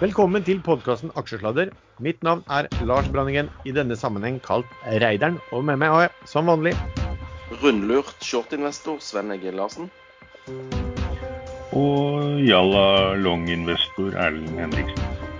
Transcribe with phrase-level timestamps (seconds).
[0.00, 1.68] Velkommen til podkasten Aksjesladder.
[2.02, 5.36] Mitt navn er Lars Branningen, i denne sammenheng kalt Reideren.
[5.54, 6.72] Og med meg har jeg, som vanlig,
[7.62, 9.86] Rundlurt shortinvestor Sven Egil Larsen.
[11.78, 15.30] Og Jalla longinvestor, Erlend Henriksen.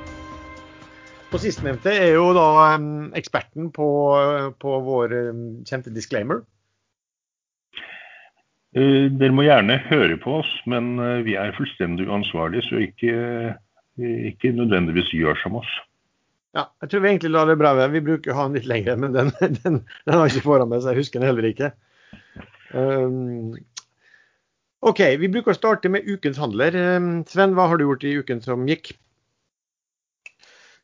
[1.34, 2.46] Og sistnevnte er jo da
[3.18, 3.88] eksperten på,
[4.62, 5.16] på vår
[5.66, 6.44] kjente disclaimer.
[8.78, 13.18] Eh, Dere må gjerne høre på oss, men eh, vi er fullstendig uansvarlige, så ikke,
[13.98, 15.70] ikke nødvendigvis gjør som oss.
[16.54, 17.92] Ja, jeg tror vi egentlig lar det bra være.
[17.96, 19.30] Vi bruker å ha den litt lengre, men den,
[19.62, 21.72] den, den har ikke foran meg, så jeg husker den heller ikke.
[22.74, 23.54] Um,
[24.84, 26.76] OK, vi bruker å starte med ukens handler.
[26.98, 28.92] Um, Sven, hva har du gjort i uken som gikk?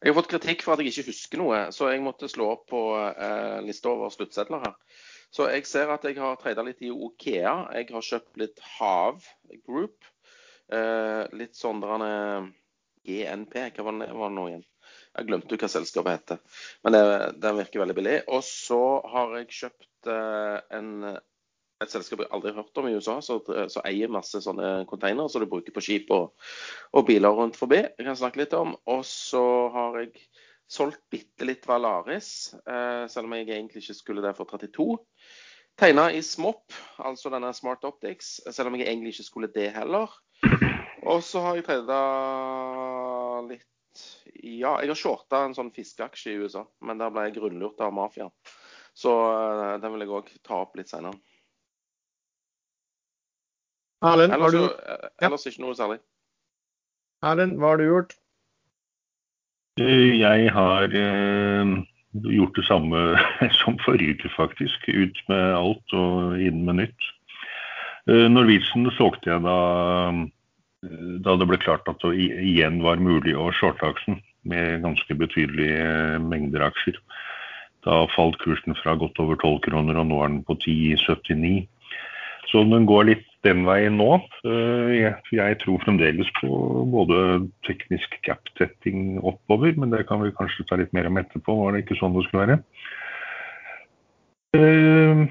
[0.01, 2.63] Jeg har fått kritikk for at jeg ikke husker noe, så jeg måtte slå opp
[2.73, 5.03] på eh, lista over sluttsedler her.
[5.31, 7.53] Så jeg ser at jeg har treida litt i Okea.
[7.77, 9.21] Jeg har kjøpt litt Hav
[9.69, 10.09] Group.
[10.73, 12.49] Eh, litt sånn der han er
[13.06, 14.66] GNP, hva var det var det nå igjen?
[15.18, 16.38] Jeg glemte jo hva selskapet heter.
[16.84, 17.02] Men det,
[17.43, 18.16] den virker veldig billig.
[18.30, 18.80] Og så
[19.12, 20.90] har jeg kjøpt eh, en,
[21.82, 25.43] et selskap jeg aldri har hørt om i USA, som eier masse sånne containere som
[25.43, 26.37] du bruker på skip og,
[26.95, 27.82] og biler rundt forbi.
[27.82, 28.76] Jeg kan snakke litt om.
[28.90, 30.15] Og så har jeg
[30.71, 35.01] solgt bitte litt Valaris, eh, selv om jeg egentlig ikke skulle det for 32.
[35.80, 40.12] Tegna i SMOP, altså denne Smart Optics, selv om jeg egentlig ikke skulle det heller.
[41.09, 41.98] Og så har jeg treda
[43.48, 43.66] litt
[44.45, 47.93] Ja, jeg har shorta en sånn fiskeaksje i USA, men der ble jeg grunnlurt av
[47.96, 48.32] mafiaen.
[48.96, 51.18] Så eh, den vil jeg òg ta opp litt seinere.
[54.01, 55.98] Erlend, har Ellers, du ellers eh, ellers ikke noe særlig.
[57.26, 58.15] Erlend, hva har du gjort?
[59.80, 61.74] Eh, Jeg har eh,
[62.32, 63.02] gjort det samme
[63.60, 64.88] som forrige uke, faktisk.
[64.88, 67.10] Ut med alt og inn med nytt.
[68.09, 69.59] Eh, Norwegian solgte jeg da,
[70.83, 76.21] da det ble klart at det igjen var mulig å shorte aksjen med ganske betydelige
[76.25, 76.97] mengder aksjer.
[77.85, 81.69] Da falt kursen fra godt over 12 kroner, og nå er den på 10,79.
[82.51, 84.19] Så den går litt den veien nå.
[84.45, 86.49] Eh, Jeg, tror fremdeles på
[86.93, 91.57] både teknisk gap-tetting oppover, men det kan vi kanskje ta litt mer om etterpå.
[91.61, 92.59] Var det ikke sånn det skulle være?
[94.59, 95.25] Eh,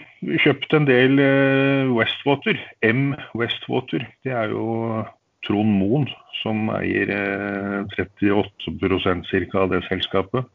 [0.46, 2.58] Kjøpt en del eh, Westwater.
[2.86, 4.08] M Westwater.
[4.26, 5.04] Det er jo
[5.48, 6.08] Trond Moen
[6.42, 9.60] som eier eh, 38% ca.
[9.64, 10.48] av det selskapet.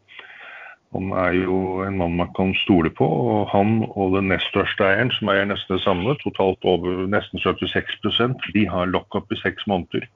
[0.95, 4.87] Han er jo en mann man kan stole på, og han og den nest største
[4.87, 9.67] eieren, som eier nesten det samme, totalt over nesten 76% de har lockup i seks
[9.71, 10.07] måneder.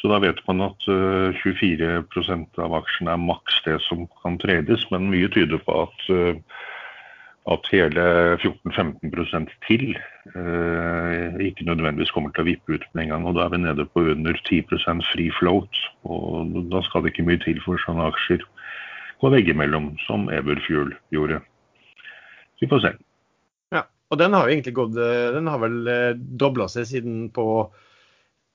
[0.00, 4.86] Så da vet man at eh, 24% av aksjene er maks det som kan tredes,
[4.92, 6.40] men mye tyder på at, eh,
[7.48, 8.02] at hele
[8.36, 9.94] 14-15% til
[10.36, 13.26] eh, ikke nødvendigvis kommer til å vippe ut med en gang.
[13.26, 17.24] Og da er vi nede på under 10% free float, og da skal det ikke
[17.30, 18.44] mye til for sånne aksjer
[19.20, 21.40] gå veggimellom, som Everfuel gjorde.
[22.60, 22.92] Vi får se.
[23.72, 25.80] Ja, og den har jo egentlig gått eh, Den har vel
[26.40, 27.70] dobla seg siden, på,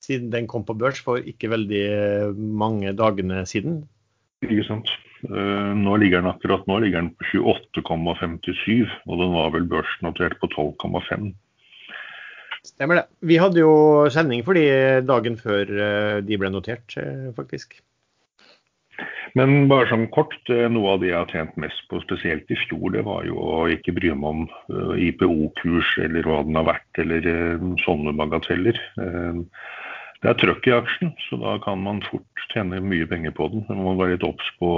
[0.02, 3.82] siden den kom på børs for ikke veldig eh, mange dagene siden.
[4.46, 4.94] Ikke sant?
[5.24, 10.38] Eh, Nå ligger den akkurat nå ligger den på 28,57, og den var vel børsnotert
[10.42, 11.32] på 12,5.
[12.66, 13.06] Stemmer det.
[13.22, 14.66] Vi hadde jo sending for de
[15.06, 17.78] dagen før eh, de ble notert, eh, faktisk.
[19.36, 22.94] Men bare sånn kort, noe av det jeg har tjent mest på, spesielt i fjor,
[22.94, 27.28] det var jo å ikke bry meg om IPO-kurs eller hva den har vært, eller
[27.82, 28.80] sånne bagateller.
[30.22, 33.66] Det er trøkk i aksjen, så da kan man fort tjene mye penger på den.
[33.68, 34.70] Man må være litt obs på,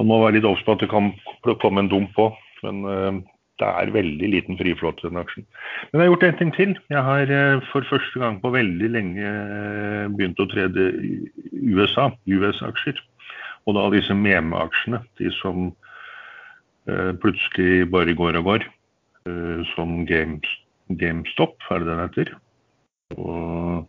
[0.00, 1.12] man må være litt obs på at det kan
[1.62, 2.28] komme en dump på.
[2.64, 3.18] Men eh,
[3.60, 5.46] det er veldig liten friflåt i den aksjen.
[5.90, 6.76] Men jeg har gjort en ting til.
[6.92, 10.90] Jeg har eh, for første gang på veldig lenge eh, begynt å trede
[11.52, 13.00] USA, US-aksjer.
[13.66, 15.72] Og da disse meme-aksjene, de som
[17.18, 18.64] plutselig bare går og går,
[19.72, 20.46] som Games,
[21.00, 22.28] GameStop, er det den heter.
[23.16, 23.88] Og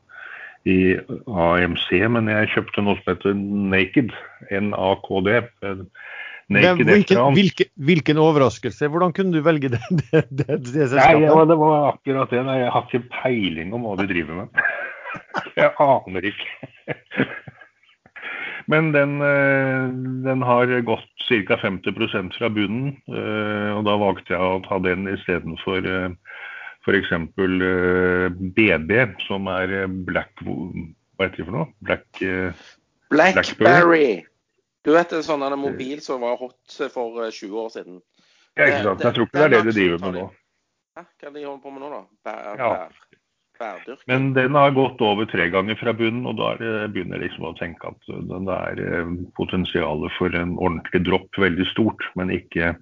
[0.66, 0.78] i
[1.28, 3.36] AMC, men jeg kjøpte noe som heter
[3.74, 4.14] Naked,
[4.52, 5.30] NAKD.
[5.38, 5.84] eh,
[6.48, 8.88] Naked hvilken, hvilken, hvilken overraskelse.
[8.92, 12.44] Hvordan kunne du velge det, det, det, det Nei, ja, det var akkurat det.
[12.44, 14.64] Jeg har ikke peiling om hva de driver med.
[15.60, 16.72] Jeg aner ikke.
[18.72, 19.86] Men den, eh,
[20.28, 21.56] den har gått ca.
[21.62, 25.88] 50% fra bunnen, eh, og da valgte jeg å ta den istedenfor
[26.88, 27.14] f.eks.
[28.56, 28.98] BB,
[29.28, 31.70] som er eh, Black Hva heter det for noe?
[31.84, 32.68] Black eh,
[33.12, 34.26] Blackberry.
[34.88, 38.02] Du vet en sånn mobil som var hot for eh, 20 år siden?
[38.58, 39.04] Ja, ikke sant.
[39.06, 40.26] Jeg tror ikke det er det de driver med nå.
[40.98, 41.04] Hæ?
[41.04, 42.04] Hva er det de holder på med nå, da?
[42.28, 42.88] Bær, Ja.
[44.06, 47.48] Men den har gått over tre ganger fra bunnen, og da er begynner jeg liksom
[47.50, 52.06] å tenke at den er eh, potensialet for en ordentlig dropp veldig stort.
[52.20, 52.76] Men ikke,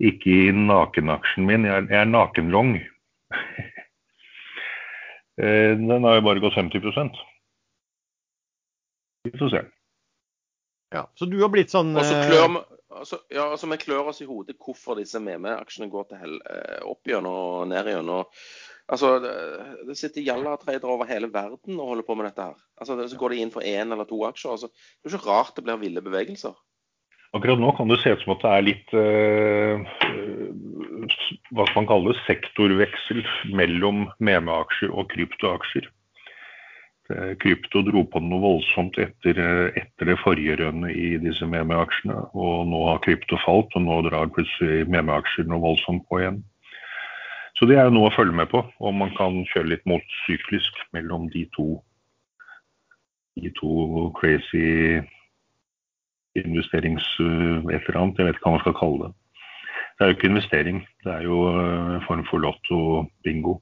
[0.00, 1.68] ikke i nakenaksjen min.
[1.68, 2.78] Jeg er, jeg er nakenlong.
[5.38, 6.80] Eh, den har jo bare gått 50
[9.22, 9.60] Vi får se.
[10.90, 12.62] Ja, så du har blitt sånn Og så eh, klør vi
[12.98, 16.80] altså, ja, altså, vi klør oss i hodet hvorfor disse meme-aksjene går til hell, eh,
[16.88, 18.40] opp gjennom og ned gjennom.
[18.88, 19.34] Altså, det,
[19.90, 22.62] det sitter jalla-tradere over hele verden og holder på med dette her.
[22.80, 24.56] Altså, det, så går de inn for én eller to aksjer.
[24.56, 26.56] Altså, det er jo ikke rart det blir ville bevegelser.
[27.36, 29.98] Akkurat nå kan det se ut som at det er litt eh,
[31.52, 33.22] hva skal man kalle sektorveksel
[33.56, 35.88] mellom meme-aksjer og kryptoaksjer.
[37.08, 42.18] Eh, Krypto dro på noe voldsomt etter, eh, etter det forrige rønnet i disse meme-aksjene.
[42.36, 46.42] Og nå har krypto falt, og nå drar plutselig meme-aksjer noe voldsomt på igjen.
[47.56, 50.76] Så det er jo noe å følge med på, og man kan kjøre litt motsyklisk
[50.92, 51.80] mellom de to,
[53.40, 55.00] de to crazy
[56.38, 58.20] investerings eh, et eller annet.
[58.20, 59.14] Jeg vet ikke hva man skal kalle det.
[59.98, 63.56] Det er jo ikke investering, det er jo eh, en form for lotto-bingo.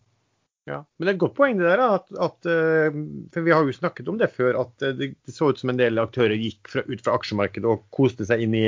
[0.67, 2.97] Ja, men det er et godt poeng det der, at, at, eh,
[3.33, 5.79] for vi har jo snakket om det før, at eh, det, så ut som en
[5.79, 8.65] del aktører gikk fra, ut fra aksjemarkedet og koste seg inn i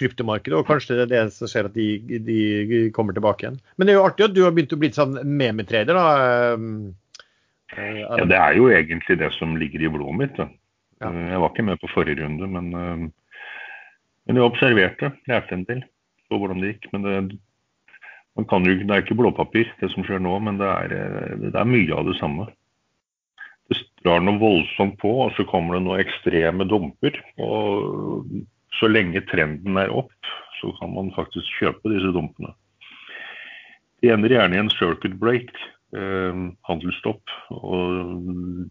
[0.00, 2.38] kryptomarkedet, og kanskje det er det som skjer at de, de
[2.96, 3.60] kommer tilbake igjen.
[3.76, 6.56] Men det er jo artig at du har begynt å bli sånn memetrader, da.
[7.76, 10.36] Ja, det er jo egentlig det som ligger i blodet mitt.
[10.40, 10.48] Da.
[11.04, 11.12] Ja.
[11.32, 12.68] Jeg var ikke med på forrige runde, men,
[14.28, 15.84] men jeg observerte, lærte en del.
[16.26, 16.88] Så hvordan det gikk.
[16.92, 17.16] Men det,
[18.36, 21.70] jo, det er ikke blåpapir det som skjer nå, men det er, eh, det er
[21.70, 22.48] mye av det samme.
[23.70, 27.18] Det drar noe voldsomt på, og så kommer det noen ekstreme dumper.
[27.42, 28.26] Og
[28.78, 30.14] så lenge trenden er opp,
[30.60, 32.52] så kan man faktisk kjøpe disse dumpene.
[34.02, 35.50] Det ender gjerne i en circuit break,
[35.96, 37.36] eh, handelsstopp.
[37.56, 38.68] Og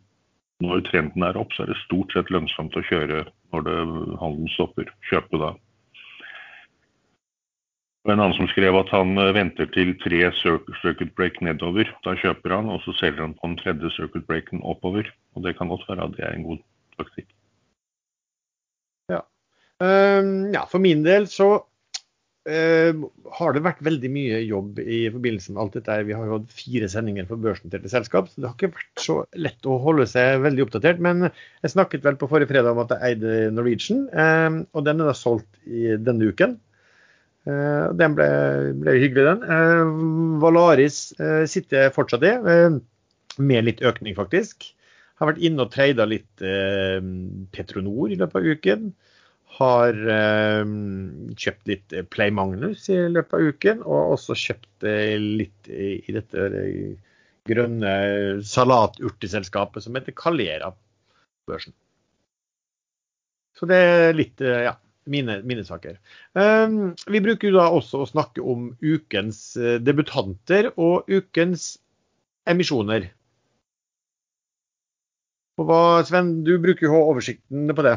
[0.63, 3.71] når trenden er opp, så er det stort sett lønnsomt å kjøre når
[4.21, 4.91] handelen stopper.
[5.09, 5.55] Kjøpe da.
[8.05, 11.89] Og En annen som skrev at han eh, venter til tre circuit break nedover.
[12.05, 15.09] Da kjøper han, og så selger han på den tredje circuit breaken oppover.
[15.33, 16.61] Og det kan godt være at det er en god
[16.99, 17.33] taktikk.
[19.83, 23.01] Um, ja, for min del så uh,
[23.39, 25.97] har det vært veldig mye jobb i forbindelse med alt dette.
[26.07, 29.17] Vi har jo hatt fire sendinger for børsnoterte selskap, så det har ikke vært så
[29.35, 31.01] lett å holde seg veldig oppdatert.
[31.03, 35.03] Men jeg snakket vel på forrige fredag om at jeg eide Norwegian, um, og den
[35.03, 36.55] er da solgt i denne uken.
[37.45, 38.27] Uh, den ble,
[38.81, 39.43] ble hyggelig, den.
[39.45, 42.33] Uh, Valaris uh, sitter fortsatt i,
[43.37, 44.71] med litt økning, faktisk.
[45.19, 46.41] Har vært inne og treida litt
[47.55, 48.89] Petronor i løpet av uken.
[49.55, 50.71] Har eh,
[51.39, 55.93] kjøpt litt eh, Play Magnus i løpet av uken, og også kjøpt eh, litt i,
[56.03, 56.97] i dette eh,
[57.47, 57.93] grønne
[58.43, 60.73] salaturteselskapet som heter Calera
[61.47, 61.75] børsen.
[63.55, 64.75] Så det er litt eh, ja,
[65.11, 65.99] mine, mine saker.
[66.33, 71.75] Um, vi bruker jo da også å snakke om ukens eh, debutanter og ukens
[72.49, 73.09] emisjoner.
[75.55, 77.95] Og hva, Sven, du bruker jo oversikten på det.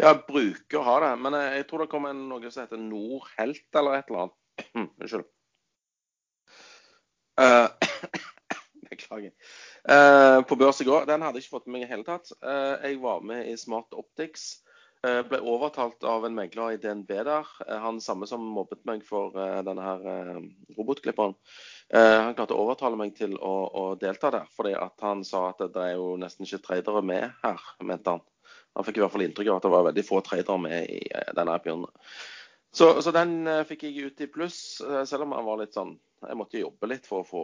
[0.00, 3.80] Ja, bruker å ha det, men jeg, jeg tror det kommer noe som heter Nordhelt
[3.80, 4.36] eller et eller annet.
[5.02, 5.26] Unnskyld.
[7.40, 7.68] Eh,
[8.90, 9.32] Beklager.
[9.88, 11.06] Eh, på børs i går.
[11.08, 12.32] Den hadde jeg ikke fått med meg i hele tatt.
[12.44, 14.60] Eh, jeg var med i Smart Optics.
[15.06, 17.52] Eh, ble overtalt av en megler i DNB der.
[17.84, 19.32] Han samme som mobbet meg for
[19.64, 20.42] denne her
[20.76, 21.36] robotklipperen.
[21.90, 25.64] Han klarte å overtale meg til å, å delta der, fordi at han sa at
[25.72, 28.22] det er jo nesten ikke tradere med her, mente han.
[28.76, 31.00] Han fikk i hvert fall inntrykk av at det var veldig få tradere med i
[31.34, 31.88] denne appen.
[32.70, 35.96] Så, så den fikk jeg ut i pluss, selv om han var litt sånn
[36.28, 37.42] Jeg måtte jobbe litt for å få,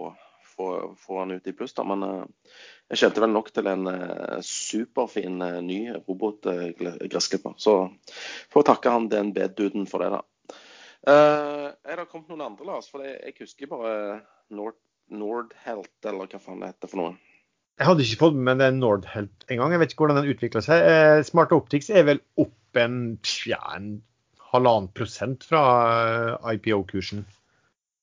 [0.57, 1.85] få, få han ut i pluss, da.
[1.89, 2.55] Men eh,
[2.93, 7.57] jeg kjente vel nok til en eh, superfin eh, ny robotgressklipper.
[7.59, 7.77] så
[8.53, 10.25] får takke han DNB-duden for det, da.
[11.07, 12.89] Uh, er det kommet noen andre, Lars?
[12.91, 13.93] For jeg, jeg husker bare
[14.51, 14.75] Nord,
[15.15, 17.13] Nordhelt, eller hva faen det heter for noe.
[17.77, 19.75] Jeg hadde ikke fått med den Nordhelt engang.
[19.75, 20.83] Jeg vet ikke hvordan den utvikla seg.
[20.83, 22.97] Eh, Smart Optics er vel opp en,
[23.47, 24.01] ja, en
[24.51, 25.63] halvannen prosent fra
[26.55, 27.23] IPO-kursen.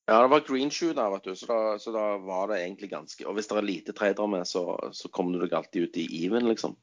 [0.05, 1.35] Ja, det var green shoe der, vet du.
[1.39, 4.47] Så da, så da var det egentlig ganske Og hvis det er lite tradere med,
[4.47, 6.75] så, så kommer du deg alltid ut i even, liksom.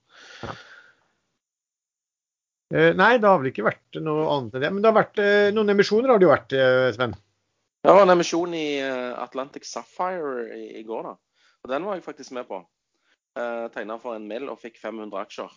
[2.71, 4.71] Eh, nei, det har vel ikke vært noe annet enn det.
[4.73, 7.17] Men det har vært eh, noen emisjoner, har det jo vært, eh, Sven?
[7.81, 11.17] Det var en emisjon i eh, Atlantic Sapphire i, i går, da.
[11.65, 12.63] Og den var jeg faktisk med på.
[13.39, 15.53] Uh, Tegna for en mill og fikk 500 aksjer.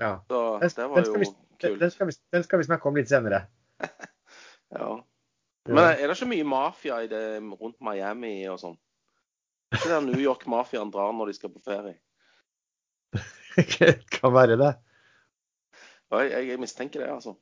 [0.00, 0.14] Ja.
[0.26, 0.40] Så
[0.80, 1.80] det var jo vi, den, kult.
[1.82, 3.44] den, skal vi, den skal vi snakke om litt senere.
[4.70, 5.00] Ja.
[5.68, 8.78] Men er det ikke mye mafia i det rundt Miami og sånn?
[9.76, 11.98] Er der New York-mafiaen drar når de skal på ferie.
[14.16, 14.72] Kan være det.
[16.10, 17.36] Jeg, Jeg, jeg mistenker det, altså.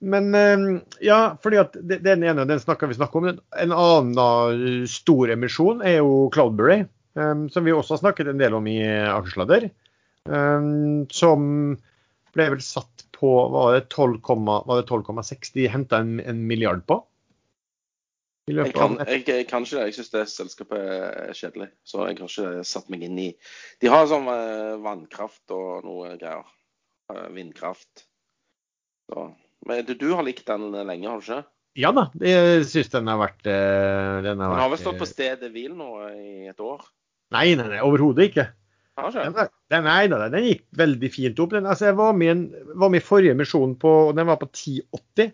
[0.00, 0.62] Men eh,
[1.04, 3.28] ja, fordi at den ene den snakker vi snakker om.
[3.64, 6.84] En annen stor emisjon er jo Cloudberry,
[7.18, 9.68] eh, som vi også har snakket en del om i Akersladder.
[10.30, 10.70] eh,
[11.12, 11.50] Som
[12.30, 16.82] ble vel satt på var det 12, var det 12,6 de henta en, en milliard
[16.88, 17.02] på?
[18.50, 19.84] I Jeg kan, jeg, jeg kan ikke det.
[19.90, 21.68] Jeg syns det selskapet er kjedelig.
[21.86, 23.28] Så jeg har ikke satt meg inn i
[23.82, 26.48] De har sånn eh, vannkraft og noe greier.
[27.12, 28.06] Eh, Vindkraft.
[29.10, 29.30] Så.
[29.68, 31.42] Men du, du har likt den lenge, har du ikke?
[31.78, 35.06] Ja da, jeg syns den har vært eh, Den har, Den har vel stått på
[35.06, 36.82] stedet hvil nå i et år?
[37.30, 38.48] Nei, nei, nei overhodet ikke.
[38.98, 39.36] Den,
[39.72, 41.54] den, nei, da, den gikk veldig fint opp.
[41.54, 44.40] Den, altså, jeg var med, en, var med i forrige emisjon på og Den var
[44.40, 45.30] på 10,80.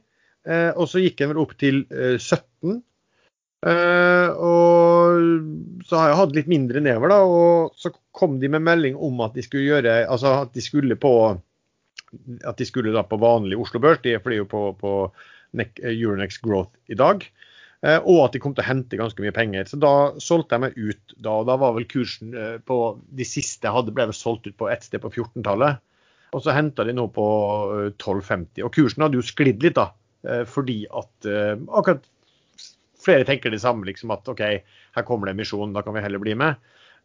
[0.46, 2.76] Eh, og så gikk den vel opp til eh, 17.
[3.66, 7.18] Eh, og så har jeg hatt litt mindre nedover, da.
[7.26, 10.98] Og så kom de med melding om at de skulle gjøre Altså at de skulle
[11.00, 11.12] på
[12.46, 14.92] at de skulle da på vanlig Oslo Børs, de flyr jo på, på
[15.58, 17.24] Euronex Growth i dag.
[17.84, 19.68] Eh, og at de kom til å hente ganske mye penger.
[19.68, 19.92] Så da
[20.22, 21.16] solgte jeg meg ut.
[21.16, 22.78] Da, og da var vel kursen eh, på
[23.18, 25.82] de siste jeg hadde, ble vel solgt ut på ett sted på 14-tallet.
[26.34, 27.26] Og så henta de nå på
[27.76, 28.64] eh, 12,50.
[28.66, 29.90] Og kursen hadde jo sklidd litt, da.
[30.26, 32.08] eh, Fordi at eh, akkurat
[33.06, 34.42] flere tenker det samme, liksom at OK,
[34.96, 36.56] her kommer det emisjon, da kan vi heller bli med.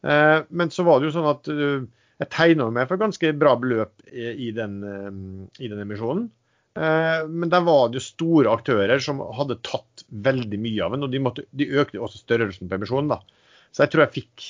[0.08, 1.84] Eh, Men så var det jo sånn at eh,
[2.22, 5.12] jeg tegna meg for ganske bra beløp i, den, eh,
[5.66, 6.30] i den emisjonen.
[6.80, 11.06] Eh, Men der var det jo store aktører som hadde tatt veldig mye av den,
[11.08, 13.12] og de, måtte, de økte også størrelsen på emisjonen.
[13.12, 13.20] da.
[13.72, 14.48] Så jeg tror jeg fikk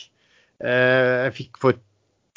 [0.65, 1.81] eh, jeg fikk for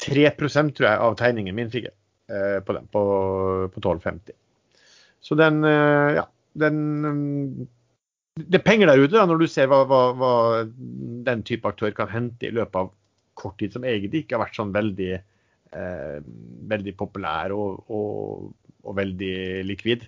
[0.05, 1.95] 3 tror jeg, av tegningen min fikk jeg
[2.29, 3.05] eh, på den, på,
[3.73, 4.35] på 12,50.
[5.25, 7.67] Så den, ja, den mm,
[8.37, 10.33] Det er penger der ute da, når du ser hva, hva, hva
[11.25, 12.91] den type aktør kan hente i løpet av
[13.35, 15.11] kort tid, som egentlig ikke har vært sånn veldig,
[15.75, 16.17] eh,
[16.71, 18.53] veldig populær og, og,
[18.85, 19.33] og veldig
[19.67, 20.05] likvid.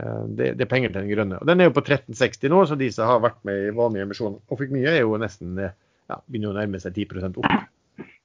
[0.00, 1.38] Eh, Det, det er penger til den grønne.
[1.40, 4.02] Og Den er jo på 1360 nå, så de som har vært med i vanlig
[4.02, 5.74] emisjon og fikk mye, er jo nesten eh,
[6.10, 7.50] ja, begynner å nærme seg 10 opp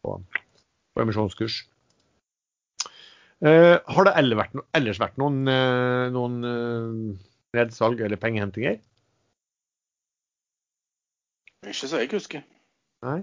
[0.04, 0.16] på,
[0.96, 1.62] på emisjonskurs.
[3.40, 6.40] Eh, har det ellers vært, ellers vært noen, eh, noen
[7.56, 8.80] nedsalg eller pengehentinger?
[11.70, 12.44] Ikke så jeg husker.
[13.06, 13.20] Nei,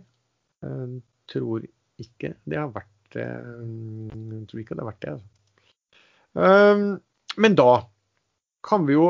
[0.64, 1.00] jeg
[1.32, 1.64] tror
[2.00, 5.12] ikke det har vært Jeg tror ikke det har vært det.
[5.16, 5.35] Altså.
[6.36, 6.98] Um,
[7.40, 7.86] men da
[8.66, 9.08] kan vi jo,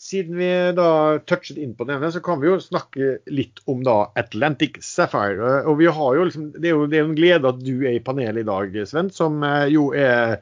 [0.00, 0.88] siden vi da
[1.28, 5.62] touchet inn på denne, så kan vi jo snakke litt om da Atlantic Sapphire.
[5.70, 7.98] Og vi har jo liksom, det er jo, det er en glede at du er
[7.98, 10.40] i panelet i dag, Sven, som eh, jo er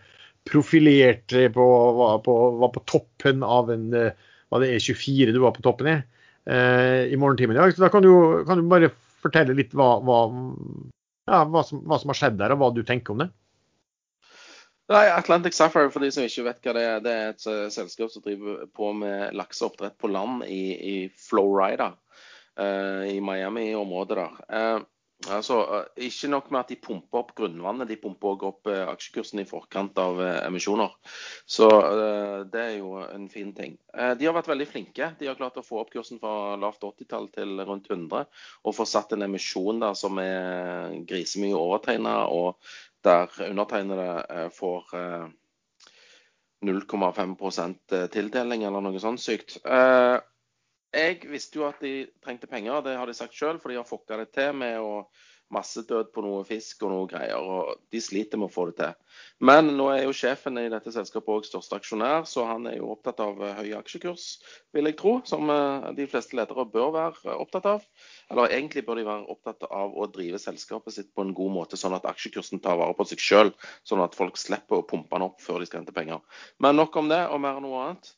[0.49, 1.67] profilert på,
[1.99, 2.37] var på,
[2.75, 5.95] på toppen av en eh, hva det er 24 du var på toppen i
[6.45, 7.75] eh, i morgentimen i dag.
[7.75, 10.19] Så da kan du, kan du bare fortelle litt hva, hva,
[11.31, 13.31] ja, hva, som, hva som har skjedd der, og hva du tenker om det.
[14.91, 17.67] Nei, Atlantic Sapphire, for de som ikke vet hva det er, det er et eh,
[17.71, 20.97] selskap som driver på med lakseoppdrett på land i, i
[21.29, 21.93] Florida.
[22.59, 24.35] uh, I Miami-området der.
[24.51, 24.83] Uh,
[25.31, 29.41] altså, uh, ikke nok med at de pumper opp grunnvannet, de pumper også opp aksjekursen
[29.41, 30.93] i forkant av emisjoner.
[31.47, 31.71] Så
[32.53, 33.79] det er jo en fin ting.
[34.19, 35.13] De har vært veldig flinke.
[35.19, 38.27] De har klart å få opp kursen fra lavt 80-tall til rundt 100,
[38.67, 42.25] og få satt en emisjon der som er grisemye overtegna.
[42.27, 42.59] og
[43.05, 45.29] der undertegnede eh, får eh,
[46.63, 49.59] 0,5 eh, tildeling eller noe sånt sykt.
[49.67, 50.19] Eh,
[50.93, 53.89] jeg visste jo at de trengte penger, det har de sagt sjøl, for de har
[53.89, 55.07] fucka det til med å
[55.53, 57.37] massedød på noe fisk og noe greier.
[57.39, 58.95] og De sliter med å få det til.
[59.45, 62.91] Men nå er jo sjefen i dette selskapet òg største aksjonær, så han er jo
[62.95, 64.27] opptatt av eh, høy aksjekurs,
[64.75, 65.17] vil jeg tro.
[65.29, 67.85] Som eh, de fleste ledere bør være eh, opptatt av.
[68.33, 71.81] Eller egentlig bør de være opptatt av å drive selskapet sitt på en god måte,
[71.81, 73.53] sånn at aksjekursen tar vare på seg sjøl.
[73.89, 76.23] Sånn at folk slipper å pumpe den opp før de skal hente penger.
[76.63, 78.15] Men nok om det, og mer enn noe annet.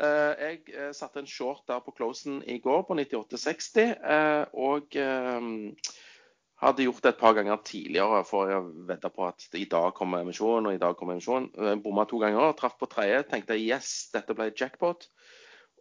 [0.00, 3.90] Jeg satte en short der på closen i går på 98,60.
[4.00, 4.96] eh, Og
[6.60, 10.20] hadde gjort det et par ganger tidligere, for å vedda på at i dag kommer
[10.24, 11.48] emisjon, og i dag kommer emisjon.
[11.56, 13.22] Jeg Bomma to ganger, traff på tredje.
[13.30, 15.06] Tenkte yes, dette ble jackpot.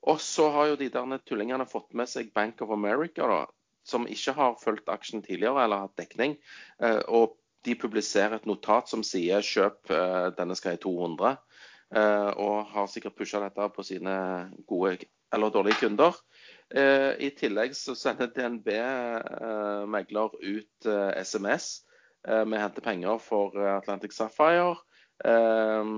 [0.08, 3.42] Og så har jo de der tullingene fått med seg Bank of America, da,
[3.84, 6.38] som ikke har fulgt aksjen tidligere eller hatt dekning.
[6.80, 7.36] Eh, Og
[7.68, 11.36] de publiserer et notat som sier kjøp eh, denne skal i 200.
[11.92, 14.16] eh, Og har sikkert pusha dette på sine
[14.68, 16.16] gode eller dårlige kunder.
[16.70, 21.80] Eh, I tillegg så sender DNB eh, megler ut eh, SMS
[22.20, 24.76] Vi henter penger for eh, Atlantic Sapphire.
[25.26, 25.94] Eh,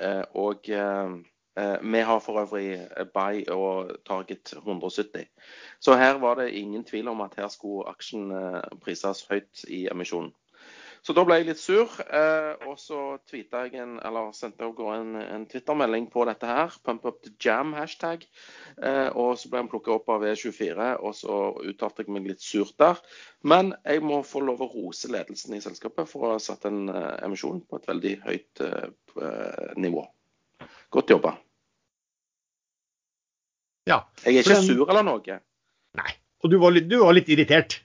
[0.00, 1.14] eh, og eh,
[1.56, 5.26] Eh, vi har for øvrig buy og target 170.
[5.80, 8.32] Så her var det ingen tvil om at her skulle aksjen
[8.82, 10.32] prises høyt i emisjonen.
[11.04, 14.86] Så da ble jeg litt sur, eh, og så tweeta jeg en, eller sendte jeg
[14.94, 16.72] en, en Twitter-melding på dette her.
[16.80, 18.24] Pump up the jam hashtag.
[18.80, 22.40] Eh, og så ble han plukka opp av E24, og så uttalte jeg meg litt
[22.40, 23.02] surt der.
[23.44, 26.86] Men jeg må få lov å rose ledelsen i selskapet for å ha satt en
[26.88, 28.62] uh, emisjon på et veldig høyt
[29.76, 30.06] nivå.
[30.94, 31.34] Godt jobba.
[33.84, 35.36] Ja, jeg er ikke sur eller noe.
[36.00, 36.14] Nei.
[36.40, 37.82] Og du var litt, du var litt irritert?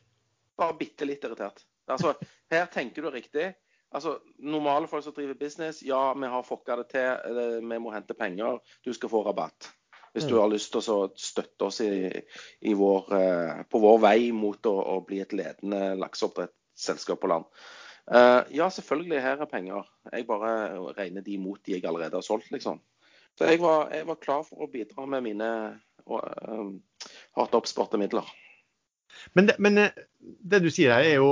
[0.59, 1.65] Bare bitte litt irritert.
[1.89, 2.13] Altså,
[2.51, 3.51] her tenker du riktig.
[3.91, 8.17] Altså, Normale folk som driver business, ja, vi har fucka det til, vi må hente
[8.17, 9.72] penger, du skal få rabatt.
[10.13, 10.39] Hvis du mm.
[10.41, 12.10] har lyst til å støtte oss i,
[12.65, 17.50] i vår, eh, på vår vei mot å, å bli et ledende lakseoppdrettsselskap på land.
[18.10, 19.89] Uh, ja, selvfølgelig, her er penger.
[20.10, 20.53] Jeg bare
[20.98, 22.79] regner de mot de jeg allerede har solgt, liksom.
[23.38, 25.50] Så jeg var, jeg var klar for å bidra med mine
[26.10, 26.72] uh,
[27.38, 28.25] hardt oppsparte midler.
[29.38, 31.29] Men det, men det, du sier her, er jo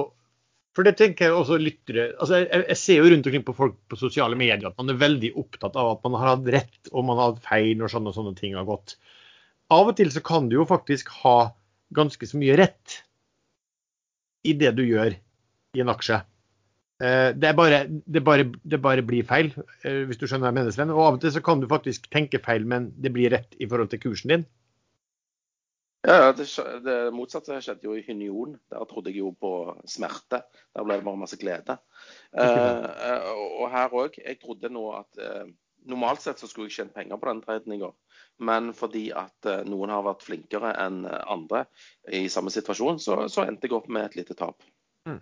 [0.78, 3.78] for det tenker jeg også lyttere altså jeg, jeg, ser jo rundt omkring på folk
[3.90, 7.08] på sosiale medier at man er veldig opptatt av at man har hatt rett og
[7.08, 9.00] man har hatt feil når sånne, sånne ting har gått.
[9.74, 11.38] Av og til så kan du jo faktisk ha
[11.98, 13.00] ganske så mye rett
[14.48, 15.18] i det du gjør
[15.76, 16.22] i en aksje.
[17.04, 19.52] Eh, det, bare, det, bare, det bare blir feil,
[19.84, 20.94] eh, hvis du skjønner hva jeg mener.
[20.96, 23.68] Og av og til så kan du faktisk tenke feil, men det blir rett i
[23.70, 24.48] forhold til kursen din.
[26.06, 26.46] Ja, det,
[26.86, 28.58] det, motsatte skjedde jo i Hynion.
[28.72, 29.52] Der trodde jeg jo på
[29.90, 30.44] smerte.
[30.76, 31.80] Der ble det bare masse glede.
[32.38, 34.20] Eh, og her òg.
[34.22, 35.48] Jeg trodde nå at eh,
[35.88, 37.94] Normalt sett så skulle jeg tjent penger på den traden i går.
[38.44, 41.64] Men fordi at eh, noen har vært flinkere enn andre
[42.12, 44.66] i samme situasjon, så, så endte jeg opp med et lite tap.
[45.08, 45.22] Mm.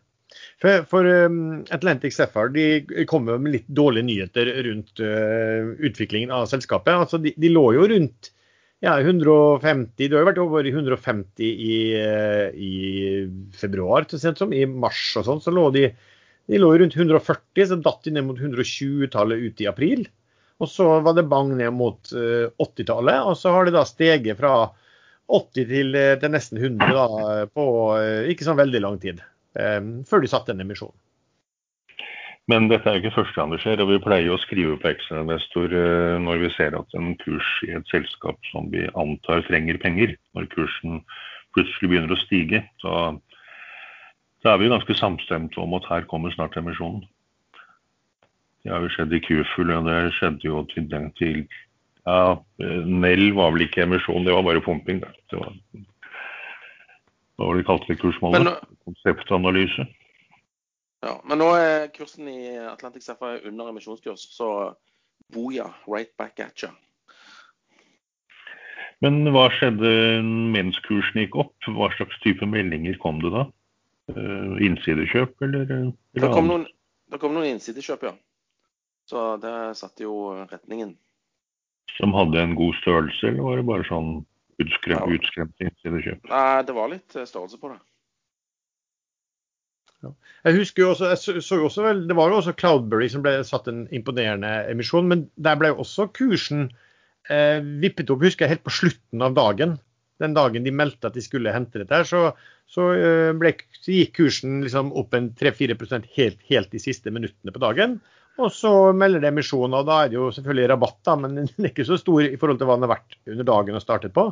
[0.62, 6.50] For, for um, Atlantic Sapphire de kom med litt dårlige nyheter rundt uh, utviklingen av
[6.50, 6.96] selskapet.
[6.98, 8.32] Altså, de, de lå jo rundt
[8.84, 10.10] ja, 150.
[10.10, 12.74] Du har jo vært over 150 i, eh, i
[13.56, 15.42] februar, til sent som i mars og sånn.
[15.44, 15.88] Så lå de,
[16.52, 20.06] de lå rundt 140, så datt de ned mot 120-tallet ut i april.
[20.64, 24.40] Og så var det bang ned mot 80-tallet, eh, og så har det da steget
[24.40, 24.58] fra
[25.32, 27.08] 80 til, eh, til nesten 100 da,
[27.52, 27.66] på
[28.32, 29.24] ikke sånn veldig lang tid.
[29.56, 30.92] Før de satte en emisjon.
[32.52, 34.92] Men dette er jo ikke første gang det skjer, og vi pleier å skrive på
[34.92, 39.80] Excel-investor eh, når vi ser at en kurs i et selskap som vi antar trenger
[39.82, 41.02] penger, når kursen
[41.58, 42.94] plutselig begynner å stige, så,
[44.44, 47.02] så er vi ganske samstemte om at her kommer snart emisjonen.
[48.66, 51.44] Det har jo skjedd i Kuful, og det skjedde jo til, til
[52.06, 52.38] ja,
[52.86, 55.02] Nell var vel ikke emisjon, det var bare pumping.
[55.02, 55.54] Det var,
[57.36, 58.66] hva var det de kalte det kursmålet?
[58.86, 59.90] Konseptanalyse.
[61.06, 64.50] Ja, Men nå er kursen i Atlantic Sapphire under emisjonskurs, så
[65.34, 66.72] boja, right back at you.
[69.04, 69.92] Men hva skjedde
[70.56, 71.56] mens kursen gikk opp?
[71.68, 73.46] Hva slags type meldinger kom det da?
[74.16, 75.66] Uh, innsidekjøp, eller?
[75.66, 76.68] eller det, kom noen,
[77.12, 78.14] det kom noen innsidekjøp, ja.
[79.10, 80.96] Så det satte jo retningen.
[82.00, 84.14] Som hadde en god størrelse, eller var det bare sånn
[84.62, 85.18] utskremt, ja.
[85.20, 86.30] utskremt innsidekjøp?
[86.32, 87.82] Nei, det var litt størrelse på det.
[90.46, 93.24] Jeg husker jo også, jeg så jo også vel, Det var jo også Cloudberry som
[93.26, 96.68] ble satt en imponerende emisjon, men der ble jo også kursen
[97.30, 99.78] eh, vippet opp husker jeg, helt på slutten av dagen.
[100.22, 102.30] Den dagen de meldte at de skulle hente dette, her, så,
[102.72, 107.56] så, eh, ble, så gikk kursen liksom opp en 3-4% helt, helt de siste minuttene
[107.56, 107.98] på dagen.
[108.36, 111.50] Og så melder det emisjon, og da er det jo selvfølgelig rabatt, da, men den
[111.58, 114.16] er ikke så stor i forhold til hva den har vært under dagen og startet
[114.16, 114.30] på,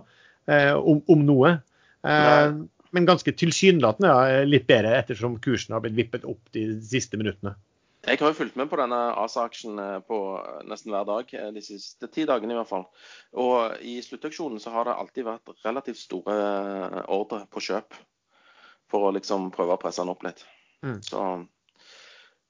[0.52, 1.58] eh, om, om, noe.
[2.04, 2.58] Eh,
[2.94, 7.56] men ganske tilsynelatende ja, litt bedre, ettersom kursen har blitt vippet opp de siste minuttene.
[8.04, 10.18] Jeg har jo fulgt med på denne ASA-aksjen eh, på
[10.68, 12.84] nesten hver dag, eh, de siste ti dagene i hvert fall.
[13.40, 17.96] Og i sluttauksjonen så har det alltid vært relativt store eh, ordre på kjøp
[18.92, 20.44] for å liksom prøve å presse den opp litt.
[20.84, 21.00] Mm.
[21.08, 21.24] Så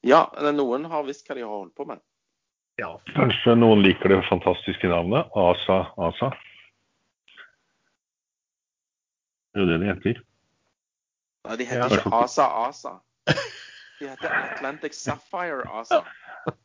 [0.04, 0.26] ja,
[0.58, 2.02] noen har visst hva de har holdt på med.
[2.82, 2.96] Ja.
[3.14, 6.34] Kanskje noen liker det fantastiske navnet ASA ASA?
[9.54, 10.24] Det er jo det det heter.
[11.48, 12.00] Nei, de heter ja.
[12.00, 12.94] ikke ASA ASA.
[14.00, 16.02] De heter Atlantic Sapphire ASA.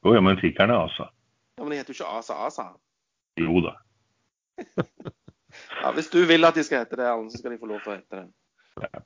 [0.03, 1.11] Jo, ja, men tikkeren er ASA.
[1.59, 2.64] Ja, Men de heter jo ikke ASA ASA.
[3.38, 3.77] Jo da.
[5.83, 7.93] ja, hvis du vil at de skal hete det, så skal de få lov til
[7.93, 8.88] å hete det.
[8.88, 9.05] Ja.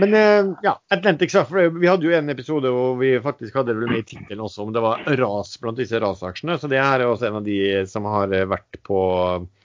[0.00, 3.90] Men eh, ja, Atlantic Sapphire, vi hadde jo en episode hvor vi faktisk hadde det
[3.90, 6.56] med i tittelen også, om det var ras blant disse rasaksjene.
[6.60, 7.58] Så det er også en av de
[7.90, 9.02] som har vært på
[9.42, 9.61] Eh,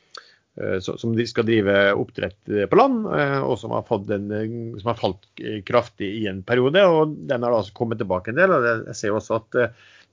[0.82, 4.32] som de skal drive oppdrett eh, på land, eh, og som har, en,
[4.80, 5.28] som har, falt
[5.68, 6.82] kraftig i en periode.
[6.86, 8.56] og Den har da altså kommet tilbake en del.
[8.56, 9.60] og Jeg ser også at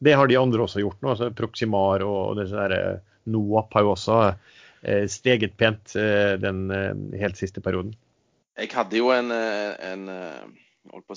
[0.04, 1.14] det har de andre også gjort nå.
[1.14, 4.18] altså Proximar og der NOAP har jo også
[4.82, 6.66] eh, steget pent eh, den
[7.16, 7.94] helt siste perioden.
[8.54, 10.04] Jeg hadde jo en, en,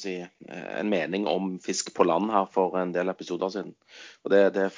[0.01, 0.15] si,
[0.49, 3.75] en, mening om fisk på land her for en del episoder siden.
[4.25, 4.71] Og det, det,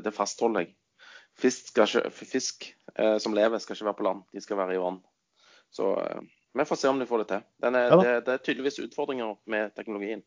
[0.00, 0.72] det fastholder jeg.
[1.40, 4.82] Fisk, ikke, fisk eh, som lever, skal ikke være på land, de skal være i
[4.82, 5.00] vann.
[5.74, 6.20] Så eh,
[6.58, 7.46] vi får se om de får det til.
[7.62, 10.22] Er, ja, det, det, er tydeligvis utfordringer med teknologien.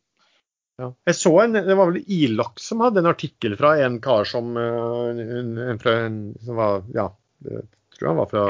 [0.81, 0.89] Ja.
[1.05, 4.55] Jeg så en, Det var vel Ilaks som hadde en artikkel fra en kar som,
[4.57, 7.11] en, en, en, som var ja,
[7.45, 7.67] jeg
[7.99, 8.45] tror han var fra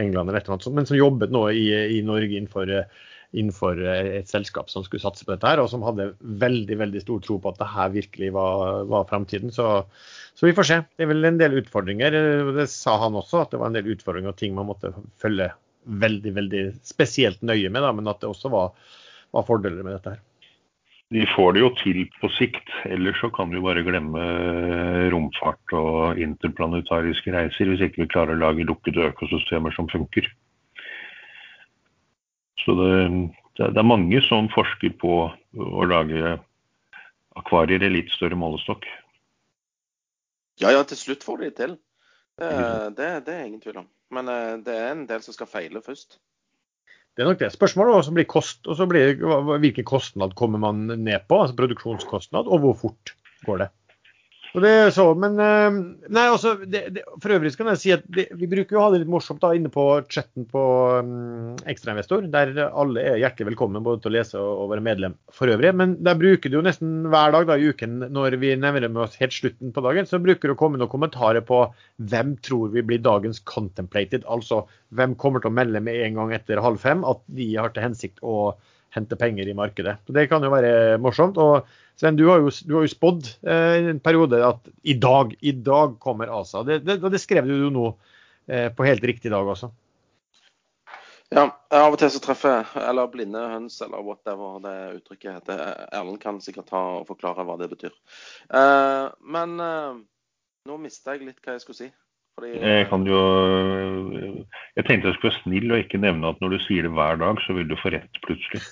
[0.00, 2.72] England eller noe, men som jobbet nå i, i Norge innenfor,
[3.30, 6.10] innenfor, et selskap som skulle satse på dette, her, og som hadde
[6.42, 9.52] veldig veldig stor tro på at det her virkelig var, var framtiden.
[9.54, 9.68] Så,
[10.34, 10.80] så, vi får se.
[10.96, 12.16] Det er vel en del utfordringer.
[12.56, 15.52] Det sa han også, at det var en del utfordringer og ting man måtte følge
[15.90, 18.74] veldig veldig spesielt nøye med, da, men at det også var,
[19.34, 20.26] var fordeler med dette her.
[21.10, 24.26] De får det jo til på sikt, ellers så kan vi bare glemme
[25.10, 30.28] romfart og interplanetariske reiser hvis ikke vi klarer å lage lukkede økosystemer som funker.
[32.62, 32.94] Så det,
[33.58, 36.38] det, er mange som forsker på å lage
[37.40, 38.88] akvarier i litt større målestokk.
[40.60, 41.78] Ja, ja, til slutt får de det til.
[42.40, 42.50] Det,
[42.96, 43.88] det, det er ingen tvil om.
[44.14, 46.18] Men eh, det er en del som skal feile først.
[47.16, 47.50] Det er nok det.
[47.52, 49.18] Spørsmålet også blir kost, og så blir
[49.60, 53.14] hvilken kostnad kommer man ned på, altså produksjonskostnad, og hvor fort
[53.48, 53.68] går det.
[54.50, 55.76] Og det er så, men eh,
[56.10, 58.86] nei, altså, det, det, For øvrig kan jeg si at det, vi bruker jo å
[58.86, 60.62] ha det litt morsomt da inne på chatten på
[60.98, 65.14] um, Ekstrainvestor, der alle er hjertelig velkommen både til å lese og, og være medlem
[65.36, 65.70] for øvrig.
[65.78, 69.04] Men der bruker du jo nesten hver dag da, i uken når vi nevner med
[69.06, 71.62] oss helt slutten på dagen, så bruker du å komme noen kommentarer på
[72.10, 74.26] hvem tror vi blir dagens contemplated.
[74.26, 74.64] Altså
[74.98, 77.86] hvem kommer til å melde med en gang etter halv fem at de har til
[77.86, 78.56] hensikt å
[78.90, 80.00] hente penger i markedet.
[80.06, 81.38] Så Det kan jo være morsomt.
[81.38, 81.66] og
[82.00, 85.52] Sven, du har jo, du har jo spådd eh, en periode at i dag, i
[85.52, 86.62] dag kommer ASA.
[86.64, 87.90] Det, det, det skrev du jo nå
[88.48, 89.68] eh, på helt riktig dag også.
[91.30, 91.44] Ja,
[91.76, 95.60] av og til så treffer jeg eller blinde høns eller whatever det uttrykket heter.
[95.92, 97.92] Erlend kan sikkert ta og forklare hva det betyr.
[98.48, 100.00] Eh, men eh,
[100.72, 101.90] nå mista jeg litt hva jeg skulle si.
[102.38, 103.20] Fordi, jeg kan jo
[104.78, 107.20] Jeg tenkte jeg skulle være snill og ikke nevne at når du sier det hver
[107.20, 108.64] dag, så vil du få rett plutselig.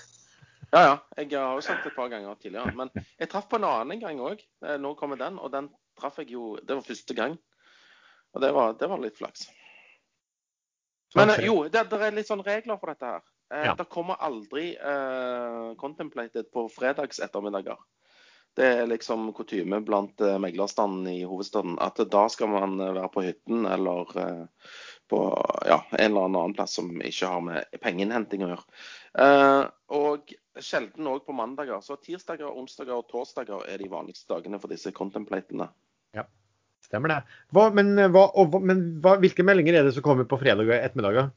[0.71, 0.95] Ja, ja.
[1.17, 2.73] Jeg har jo sagt det et par ganger tidligere.
[2.77, 4.43] Men jeg traff på en annen en gang òg.
[4.65, 7.37] Eh, nå kommer den, og den traff jeg jo Det var første gang.
[8.33, 9.47] Og det var, det var litt flaks.
[11.15, 13.23] Men eh, jo, det, det, er litt sånn regler for dette her.
[13.53, 13.75] Eh, ja.
[13.77, 17.79] Det kommer aldri eh, contemplated på fredagsettermiddager.
[18.57, 23.67] Det er liksom kutyme blant meglerstanden i hovedstaden at da skal man være på hytten
[23.69, 24.71] eller eh,
[25.09, 25.19] på
[25.65, 28.79] ja, en eller annen plass som ikke har med pengeinnhenting å gjøre.
[29.25, 29.63] Eh,
[29.97, 31.81] og sjelden òg på mandager.
[31.85, 35.69] Så tirsdager, onsdager og torsdager er de vanligste dagene for disse contemplatene.
[36.17, 36.25] Ja,
[36.85, 37.19] stemmer det.
[37.55, 40.77] Hva, men, hva, og, men hva, hvilke meldinger er det som kommer på fredag og
[40.77, 41.31] ettermiddager?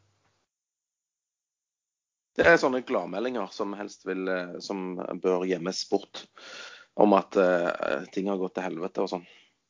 [2.36, 6.26] Det er sånne gladmeldinger som helst vil, eh, som bør gjemmes bort.
[7.00, 9.22] Om at uh, ting har gått til helvete og sånn.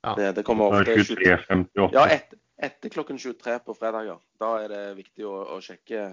[0.03, 0.15] Ja.
[0.19, 1.89] Det, det, kommer ofte 23.58.
[1.95, 4.19] Ja, et, etter klokken 23 på fredager.
[4.43, 6.13] Da er det viktig å, å sjekke,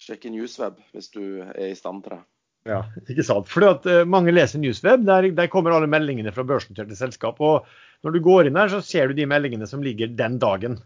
[0.00, 2.22] sjekke Newsweb hvis du er i stand til det.
[2.68, 3.48] Ja, ikke sant.
[3.48, 5.04] Fordi at uh, Mange leser Newsweb.
[5.08, 7.40] Der, der, kommer alle meldingene fra børsnoterte selskap.
[7.40, 7.68] og
[8.04, 10.80] Når du går inn der, så ser du de meldingene som ligger den dagen.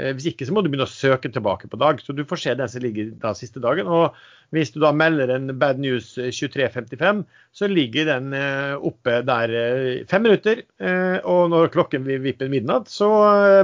[0.00, 2.00] Uh, hvis ikke så må du begynne å søke tilbake på dag.
[2.00, 3.90] Så du får se den som ligger da siste dagen.
[3.90, 4.16] og
[4.56, 9.52] Hvis du da melder en bad news 23.55, så ligger den uh, oppe der
[10.10, 10.64] fem minutter.
[11.28, 13.10] Og når klokken vipper midnatt, så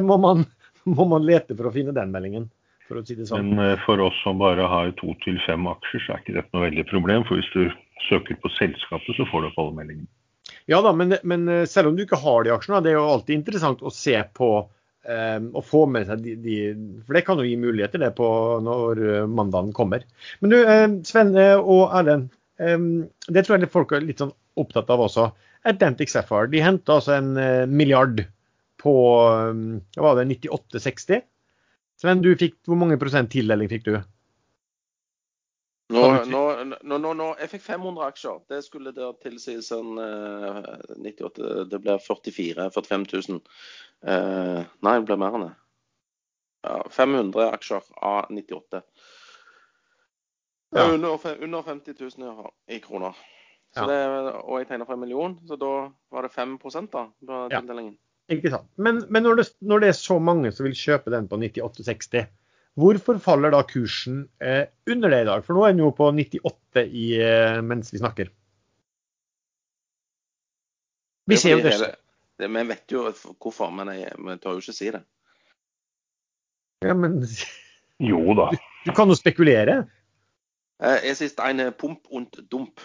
[0.05, 0.45] må man,
[0.99, 2.51] må man lete for å finne den meldingen
[2.87, 3.51] for si det sånn.
[3.55, 6.57] Men eh, for oss som bare har to til fem aksjer, så er ikke dette
[6.57, 7.27] noe veldig problem.
[7.29, 7.67] For hvis du
[8.09, 10.11] søker på selskapet, så får du opp alle meldingene.
[10.71, 13.11] Ja da, men, men, eh, selv om du ikke har de aksjene, det er jo
[13.11, 14.51] alltid interessant å se på
[15.09, 16.57] um, å få med seg de, de,
[17.07, 18.29] For det kan jo gi muligheter det på
[18.65, 20.07] når mandagen kommer.
[20.41, 22.31] Men du, um, Sven og Erlend.
[22.57, 25.31] Um, det tror jeg folk er litt sånn opptatt av også.
[25.67, 27.35] Atlantic Sapphire de henta altså en
[27.69, 28.23] milliard
[28.81, 31.25] på hva var det, 98,60.
[32.01, 33.97] Sven, du fikk, hvor mange prosent tildeling fikk du?
[35.95, 36.41] Nå, nå,
[36.83, 38.41] nå, nå, jeg fikk 500 aksjer.
[38.51, 43.39] Det skulle der tilsi sånn eh, 98 Det blir 44 45 000.
[44.03, 45.53] Eh, nei, det blir mer enn det.
[46.67, 48.83] Ja, 500 aksjer av 98.
[50.75, 50.89] Ja.
[50.91, 53.15] Under, under 50 000 i kroner.
[53.77, 53.87] Ja.
[53.87, 54.01] Det,
[54.43, 55.71] og jeg tegna for en million, så da
[56.11, 57.95] var det 5% da, på tildelingen.
[58.33, 58.67] Ikke sant.
[58.75, 62.27] Men, men når, det, når, det, er så mange som vil kjøpe den på 98,60,
[62.77, 65.45] hvorfor faller da kursen eh, under det i dag?
[65.47, 68.33] For nå er den jo på 98 i, eh, mens vi snakker.
[71.27, 71.95] Vi ser jo det.
[72.39, 75.03] Vi vet jo hvorfor, men jeg, jeg tør jo ikke si det.
[76.85, 77.23] Ja, men
[78.11, 78.51] Jo da.
[78.85, 79.87] du kan jo spekulere.
[80.85, 82.81] Eh, jeg ist en Pump und Dump.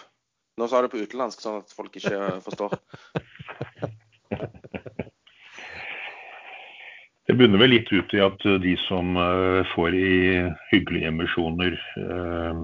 [0.56, 2.76] Nå sa jeg det på utenlandsk, sånn at folk ikke forstår.
[7.30, 10.14] Det bunner vel litt ut i at eh, de som eh, får i
[10.72, 12.62] hyggelige emisjoner, eh,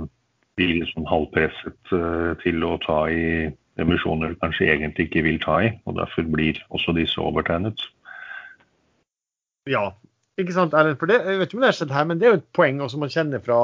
[0.59, 1.93] blir sånn halvpresset
[2.43, 3.47] til å ta i
[3.79, 5.69] emisjoner de kanskje egentlig ikke vil ta i.
[5.87, 7.79] Og derfor blir også disse overtegnet.
[9.71, 9.93] Ja,
[10.35, 10.99] ikke sant, Erlend?
[10.99, 12.51] For det, jeg vet ikke om det har skjedd her, men det er jo et
[12.59, 13.61] poeng også man kjenner fra,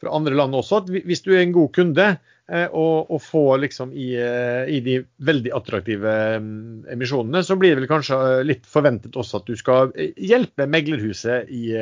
[0.00, 0.82] fra andre land også.
[0.82, 4.80] at Hvis du er en god kunde eh, og, og får liksom i, eh, i,
[4.84, 9.50] de veldig attraktive mm, emisjonene, så blir det vel kanskje eh, litt forventet også at
[9.50, 11.72] du skal hjelpe meglerhuset i,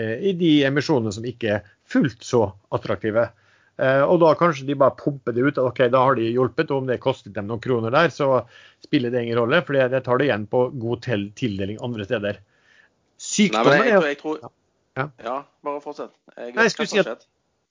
[0.00, 3.26] i de emisjonene som ikke er fullt så attraktive.
[3.80, 5.58] Og da kanskje de bare pumper det ut.
[5.58, 8.42] ok, Da har de hjulpet, og om det kostet dem noen kroner der, så
[8.84, 11.08] spiller det ingen rolle, for det tar det igjen på god
[11.40, 12.42] tildeling andre steder.
[13.80, 14.44] Nei, jeg, jeg tror,
[15.00, 15.08] Ja.
[15.24, 15.36] ja.
[15.66, 16.14] Bare fortsett.
[16.36, 17.26] Jeg Nei, jeg skulle si at-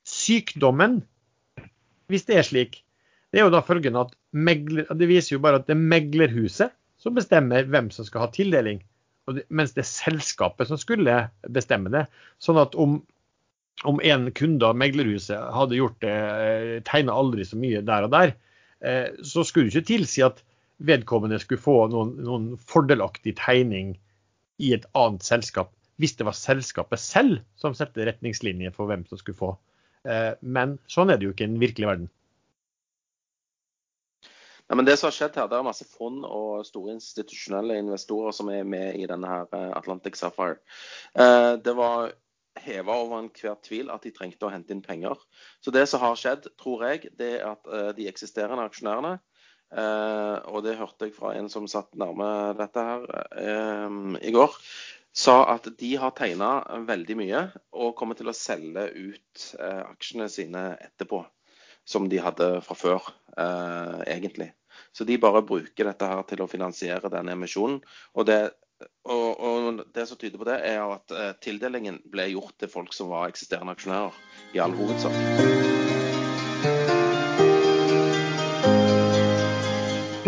[0.09, 1.01] Sykdommen,
[2.09, 2.79] hvis det er slik,
[3.29, 6.73] det er jo da følgende at megler, det viser jo bare at det er meglerhuset
[6.99, 8.81] som bestemmer hvem som skal ha tildeling,
[9.53, 12.07] mens det er selskapet som skulle bestemme det.
[12.41, 12.97] Sånn at om,
[13.85, 16.15] om en kunde av meglerhuset hadde gjort det,
[16.89, 18.33] tegna aldri så mye der og der,
[18.81, 20.41] eh, så skulle det ikke tilsi at
[20.79, 23.93] vedkommende skulle få noen, noen fordelaktig tegning
[24.59, 29.19] i et annet selskap, hvis det var selskapet selv som satte retningslinjer for hvem som
[29.19, 29.51] skulle få.
[30.07, 32.09] Eh, Men sånn er det jo ikke i den virkelige verden.
[34.69, 38.35] Ja, men det som har skjedd her, det er masse fond og store institusjonelle investorer
[38.37, 40.59] som er med i denne her eh, Atlantic Sapphire.
[41.17, 42.13] Eh, Det var
[42.59, 45.19] heva over enhver tvil at de trengte å hente inn penger.
[45.63, 49.19] Så det som har skjedd, tror jeg, det er at de eksisterende aksjonærene
[49.69, 52.25] og det hørte jeg fra en som satt nærme
[52.57, 53.03] dette her
[54.17, 54.55] i går,
[55.13, 56.51] sa at de har tegna
[56.87, 57.41] veldig mye
[57.73, 61.23] og kommer til å selge ut eh, aksjene sine etterpå.
[61.89, 64.51] Som de hadde fra før, eh, egentlig.
[64.93, 67.79] Så de bare bruker dette her til å finansiere denne emisjonen.
[68.13, 68.51] Og det,
[69.09, 72.93] og, og det som tyder på det, er at eh, tildelingen ble gjort til folk
[72.93, 74.21] som var eksisterende aksjonærer,
[74.53, 75.17] i all hovedsak.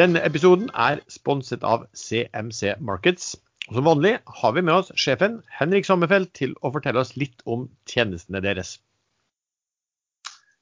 [0.02, 3.36] Denne episoden er sponset av CMC Markets.
[3.70, 7.70] Som vanlig har vi med oss sjefen Henrik Sommerfeld til å fortelle oss litt om
[7.90, 8.80] tjenestene deres.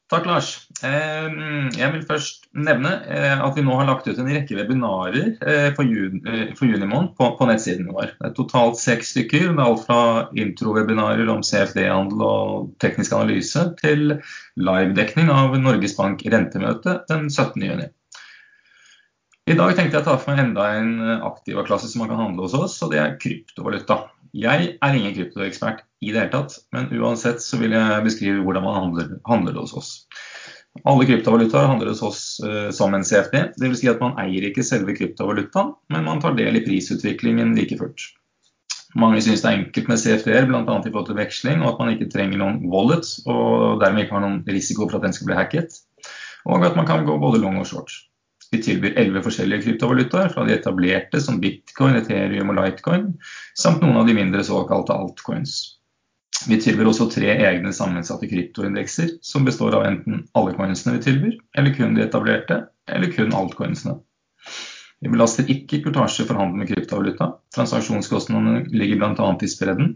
[0.09, 0.47] Takk, Lars.
[0.81, 5.81] Jeg vil først nevne eh, at vi nå har lagt ut en rekke webinarer eh,
[5.85, 8.15] juni, eh, for juni måned på, nettsiden vår.
[8.17, 9.51] Det er totalt seks stykker.
[9.51, 9.99] Det er alt fra
[10.33, 14.17] introvebinarer om CFD-handel og teknisk analyse til
[14.57, 17.85] livedekning av Norges Bank rentemøte den 17.
[19.49, 22.43] I dag tenkte jeg å ta for meg enda en aktivaklasse som man kan handle
[22.45, 24.03] hos oss, og det er kryptovaluta.
[24.37, 28.67] Jeg er ingen kryptoekspert i det hele tatt, men uansett så vil jeg beskrive hvordan
[28.67, 29.89] man handler, handler det hos oss.
[30.85, 33.79] Alle kryptovalutaer handler hos oss uh, som en CFD, dvs.
[33.81, 38.05] Si at man eier ikke selve kryptovalutaen, men man tar del i prisutviklingen like fullt.
[39.01, 40.61] Mange syns det er enkelt med CFD-er, bl.a.
[40.61, 44.27] i forhold til veksling, og at man ikke trenger noen wallet, og dermed ikke har
[44.27, 45.81] noen risiko for at den skal bli hacket.
[46.45, 47.97] Og at man kan gå både long og short.
[48.51, 53.11] Vi tilbyr elleve forskjellige kryptovalutaer, fra de etablerte som bitcoin, ethereum og litecoin,
[53.57, 55.59] samt noen av de mindre såkalte altcoins.
[56.47, 61.35] Vi tilbyr også tre egne sammensatte kryptoindekser, som består av enten alle coinsene vi tilbyr,
[61.57, 63.99] eller kun de etablerte, eller kun altcoinsene.
[64.99, 67.29] Vi belaster ikke kurtasje for handel med kryptovaluta.
[67.55, 69.29] Transaksjonskostnadene ligger bl.a.
[69.41, 69.93] i spredden.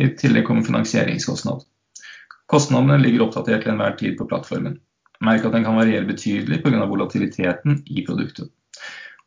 [0.00, 1.62] I tillegg kommer finansieringskostnad.
[2.50, 4.76] Kostnadene ligger oppdatert til enhver tid på plattformen.
[5.24, 6.84] Merk at den kan variere betydelig pga.
[6.90, 8.50] volatiliteten i produktet.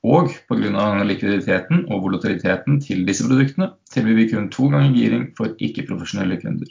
[0.05, 1.03] Og pga.
[1.03, 6.69] likviditeten og volatiliteten til disse produktene tilbyr vi kun to ganger giring for ikke-profesjonelle kunder.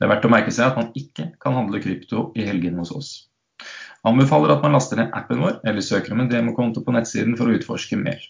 [0.00, 2.92] Det er verdt å merke seg at man ikke kan handle krypto i helgene hos
[2.96, 3.10] oss.
[4.08, 7.48] Anbefaler at man laster ned appen vår eller søker om en demokonto på nettsiden for
[7.50, 8.20] å utforske mer.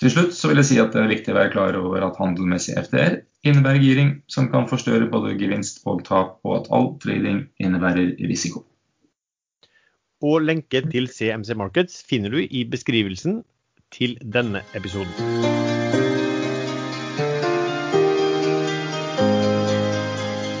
[0.00, 2.16] Til slutt så vil jeg si at det er viktig å være klar over at
[2.20, 6.94] handel med CFD-er innebærer giring som kan forstørre både gevinst og tap, og at all
[7.02, 8.64] trading innebærer risiko.
[10.24, 13.42] Og lenke til CMC Markets finner du i beskrivelsen
[13.92, 15.12] til denne episoden.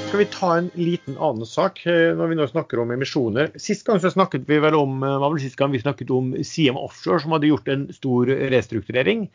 [0.04, 3.48] Skal vi ta en liten annen sak eh, når vi nå snakker om emisjoner.
[3.58, 6.30] Sist gang så snakket vi vel om hva var vel sist gang vi snakket om
[6.44, 9.26] CM Offshore, som hadde gjort en stor restrukturering.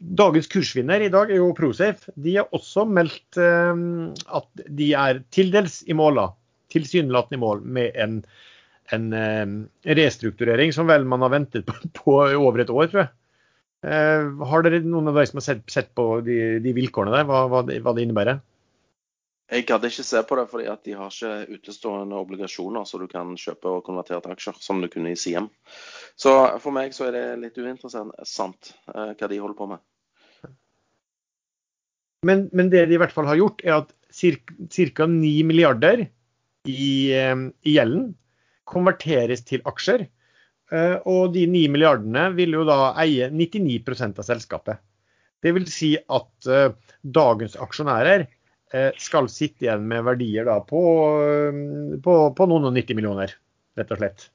[0.00, 2.08] Dagens kursvinner i dag er jo Prosafe.
[2.16, 3.80] De har også meldt eh,
[4.32, 6.22] at de er til dels i mål,
[6.72, 8.14] tilsynelatende i mål, med en,
[8.96, 9.44] en eh,
[10.00, 13.14] restrukturering som vel man har ventet på, på over et år, tror jeg.
[13.80, 17.46] Har dere noen av dere som har sett, sett på de, de, vilkårene der, hva,
[17.48, 18.42] hva, det, hva det innebærer?
[19.50, 23.06] Jeg gadd ikke se på det, fordi at de har ikke utestående obligasjoner så du
[23.10, 25.48] kan kjøpe og konvertere til aksjer, som du kunne i Siem.
[26.12, 29.82] Så for meg så er det litt uinteressant sant, hva de holder på med.
[32.26, 35.06] Men, men, det de i hvert fall har gjort, er at ca.
[35.08, 36.04] 9 milliarder
[36.68, 38.10] i, eh, i, gjelden
[38.68, 40.04] konverteres til aksjer.
[40.70, 44.82] Eh, og de 9 milliardene vil jo da eie 99% av selskapet.
[45.40, 46.50] Det vil si at
[47.00, 48.26] dagens aksjonærer
[48.70, 50.80] Eh, skal sitte igjen med verdier da på,
[51.26, 51.56] eh,
[52.04, 53.32] på, på noen og 90 millioner,
[53.78, 54.26] rett og slett.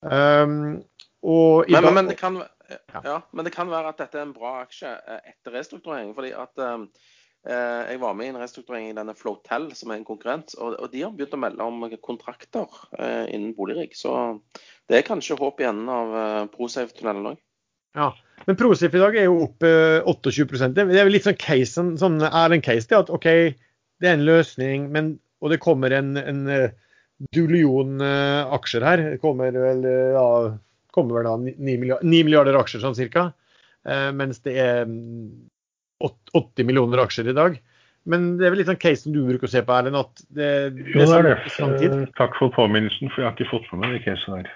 [0.00, 0.78] Um,
[1.26, 4.58] og men, men, det kan, ja, men, det kan, være at dette er en bra
[4.64, 6.14] aksje eh, etter restrukturering.
[6.16, 6.88] fordi at um,
[7.48, 10.52] jeg var med i en restrukturering i denne Flotel, som er en konkurrent.
[10.58, 12.66] Og, og de har begynt å melde om kontrakter
[12.98, 13.94] uh, innen boligrigg.
[13.96, 14.12] Så
[14.90, 17.44] det er kanskje håp i enden av uh, Prosafe-tunnelen òg.
[17.96, 18.10] Ja,
[18.44, 22.20] men Prosif i dag er jo opp 28% Det er vel litt sånn case, sånn
[22.26, 23.26] er en case det at OK,
[23.98, 26.70] det er en løsning, men, og det kommer en, en eh,
[27.34, 29.04] dullion uh, aksjer her.
[29.14, 30.28] Det kommer vel, eh, ja,
[30.94, 33.30] kommer vel da 9 milliarder, 9 milliarder aksjer sånn cirka.
[33.88, 34.94] Uh, mens det er 80
[36.04, 37.58] mm, millioner aksjer i dag.
[38.08, 39.98] Men det er vel litt sånn case som du bruker å se på, Erlend.
[39.98, 41.98] at det, det, jo, det er det.
[42.16, 44.54] Takk for påminnelsen, for jeg har ikke fått med meg det caset der.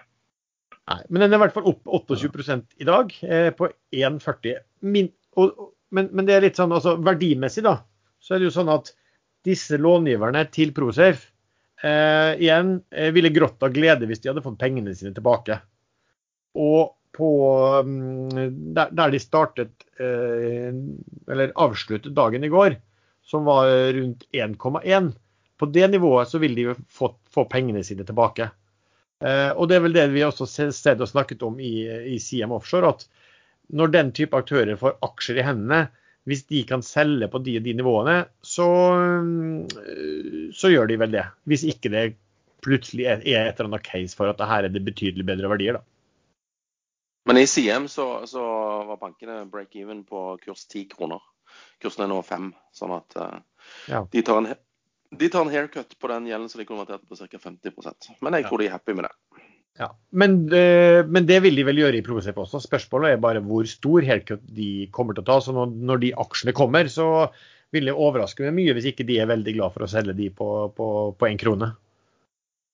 [0.91, 4.63] Nei, men den er i hvert fall opp 28 i dag, eh, på 1,40.
[4.83, 7.77] Men, men, det er litt sånn altså, verdimessig, da,
[8.23, 8.91] så er det jo sånn at
[9.47, 11.29] disse långiverne til Prosafe
[11.83, 15.61] eh, igjen eh, ville grått av glede hvis de hadde fått pengene sine tilbake.
[16.59, 17.31] Og på,
[17.85, 20.73] mm, der, de startet, eh,
[21.29, 22.79] eller avsluttet dagen i går,
[23.25, 25.13] som var rundt 1,1,
[25.61, 28.49] på det nivået så vil de få, få pengene sine tilbake.
[29.23, 32.55] Eh, og det er vel det vi også sett og snakket om i, i CM
[32.57, 33.07] Offshore, at
[33.73, 35.85] når den type aktører får aksjer i hendene,
[36.29, 38.67] hvis de kan selge på de de nivåene, så,
[38.99, 41.25] eh, så, gjør de vel det.
[41.51, 42.05] Hvis ikke det
[42.63, 45.79] plutselig er et eller annet case for at det her er det betydelig bedre verdier,
[45.79, 45.87] da.
[47.25, 48.43] Men i CM så, så
[48.89, 51.23] var bankene break-even på kurs 10 kroner.
[51.83, 53.41] Kursen er nå 5, sånn at uh,
[53.91, 54.05] ja.
[54.11, 54.53] de tar en
[55.13, 57.39] de tar en haircut på den gjelden som de konverterte på ca.
[57.39, 59.43] 50% Men jeg tror de er happy med det.
[59.83, 62.63] Ja, men, uh, men, det vil de vel gjøre i Prosep også.
[62.65, 65.39] Spørsmålet er bare hvor stor haircut de kommer til å ta.
[65.45, 67.29] Så når, når de aksjene kommer, så
[67.73, 70.29] vil det overraske meg mye hvis ikke de er veldig glad for å selge de
[70.33, 71.73] på én krone.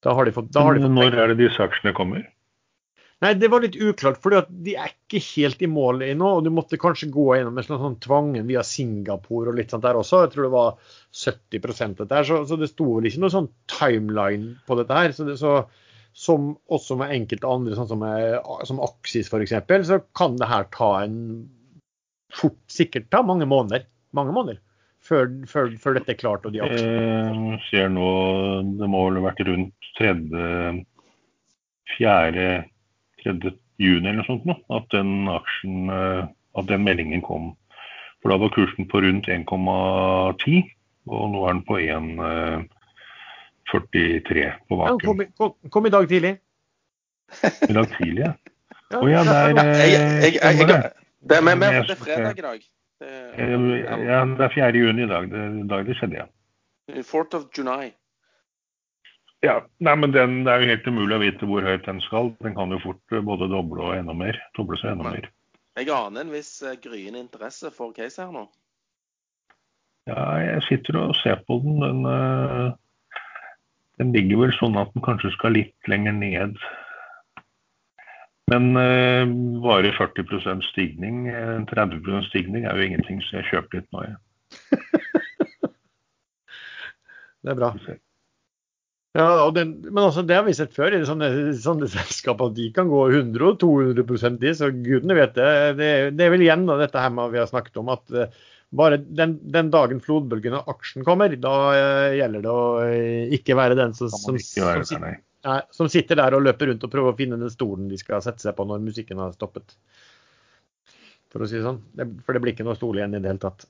[0.02, 2.26] Da har de fått, da har de fått Når er det disse aksjene kommer?
[3.18, 6.36] Nei, det var litt uklart, for de er ikke helt i mål ennå.
[6.38, 9.82] Og du måtte kanskje gå gjennom en sånn, sånn tvangen via Singapore og litt sånt
[9.82, 10.22] der også.
[10.22, 10.76] Jeg tror det var
[11.24, 12.28] 70 dette her.
[12.28, 15.16] Så, så det sto vel ikke noe sånn timeline på dette her.
[15.16, 15.56] Så, det, så
[16.18, 18.06] som også med enkelte andre, sånn som,
[18.70, 19.54] som Aksis f.eks.,
[19.90, 21.18] så kan det her ta en
[22.34, 23.86] fort sikkert ta mange måneder.
[24.14, 24.62] Mange måneder.
[25.08, 28.08] Før, før, før dette er klart og de aksjene nå
[28.80, 30.40] det må vel ha vært rundt tredje,
[33.28, 33.58] fjerde 3.
[33.78, 36.24] juni eller noe sånt, nå, at den aksjen, eh,
[36.58, 37.56] at den meldingen kom.
[38.22, 40.62] For da var kursen på rundt 1,10,
[41.06, 45.00] og nå er den på 1,43 eh, på vakuum.
[45.04, 46.34] Kom, kom, kom, i dag tidlig.
[47.44, 48.32] I dag tidlig, ja.
[48.98, 49.52] Å ja, er
[49.92, 50.32] jeg,
[51.20, 52.60] Det er med, med, det fredag i dag.
[53.04, 54.80] Ja, det er 4.
[54.80, 55.28] juni i dag.
[55.30, 56.28] Det er dag det skjedde, ja.
[57.04, 57.92] 4th of July.
[59.46, 62.32] Ja, nei, men den, Det er jo helt umulig å vite hvor høyt den skal.
[62.42, 64.38] Den kan jo fort eh, både doble og enda mer.
[64.58, 65.28] Doble seg enda mer.
[65.78, 68.48] Jeg aner en viss uh, gryende interesse for case her nå.
[70.10, 71.78] Ja, jeg sitter og ser på den.
[71.84, 72.74] Den, uh,
[74.02, 76.58] den ligger vel sånn at den kanskje skal litt lenger ned.
[78.50, 79.22] Men uh,
[79.62, 81.30] bare 40% stigning,
[81.70, 84.18] 30 stigning er jo ingenting, så jeg kjøper litt nå, jeg.
[87.44, 87.70] det er bra.
[89.16, 92.52] Ja, den, men altså, Det har vi sett før i sånne, sånne selskaper.
[92.56, 95.48] De kan gå 100 og 200 de, så gudene vet det.
[95.78, 95.90] det.
[96.18, 98.28] Det er vel igjen da, dette her med vi har snakket om, at uh,
[98.76, 103.56] bare den, den, dagen flodbølgen og aksjen kommer, da uh, gjelder det å uh, ikke
[103.58, 105.08] være den som, som, som, som,
[105.72, 108.44] som, sitter der og løper rundt og prøver å finne den stolen de skal sette
[108.44, 109.78] seg på når musikken har stoppet.
[111.32, 111.80] For å si det sånn.
[111.96, 113.66] Det, for det blir ikke noe stol igjen i det hele tatt.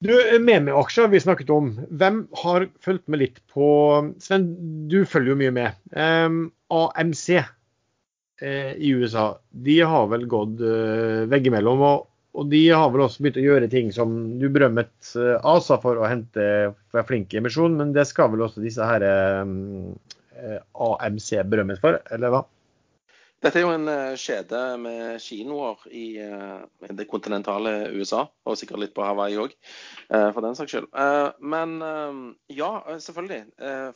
[0.00, 1.74] Du, Meme-aksjer vi snakket om.
[1.90, 3.66] Hvem har fulgt med litt på
[4.22, 4.46] Sven,
[4.88, 5.80] du følger jo mye med.
[5.92, 6.38] Um,
[6.72, 11.84] AMC eh, i USA, de har vel gått uh, veggimellom.
[11.84, 15.76] Og, og, de har vel også begynt å gjøre ting som du berømmet uh, ASA
[15.84, 16.46] for å hente
[16.88, 19.04] for flink emisjon, men det skal vel også disse her
[19.44, 19.92] um,
[20.80, 22.46] AMC berømmes for, eller hva?
[23.40, 28.82] Dette er jo en eh, kjede med kinoer i eh, det kontinentale USA, og sikkert
[28.82, 29.54] litt på Hawaii òg,
[30.10, 30.88] for den saks skyld.
[31.40, 31.76] Men
[32.52, 32.68] ja,
[33.00, 33.38] selvfølgelig.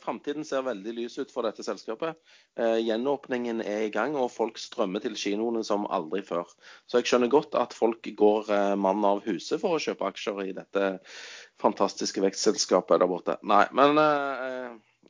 [0.01, 2.17] Framtiden ser veldig lys ut for dette selskapet.
[2.55, 6.47] Gjenåpningen er i gang, og folk strømmer til kinoene som aldri før.
[6.87, 10.55] Så jeg skjønner godt at folk går mann av huset for å kjøpe aksjer i
[10.57, 10.93] dette
[11.61, 13.37] fantastiske vekstselskapet der borte.
[13.43, 13.99] Nei, men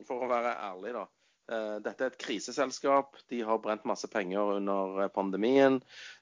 [0.08, 1.06] for å være ærlig, da.
[1.46, 3.18] Eh, dette er et kriseselskap.
[3.30, 5.78] De har brent masse penger under eh, pandemien.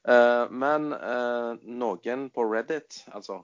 [0.08, 0.90] Eh, men
[1.80, 3.40] noen på Reddit, altså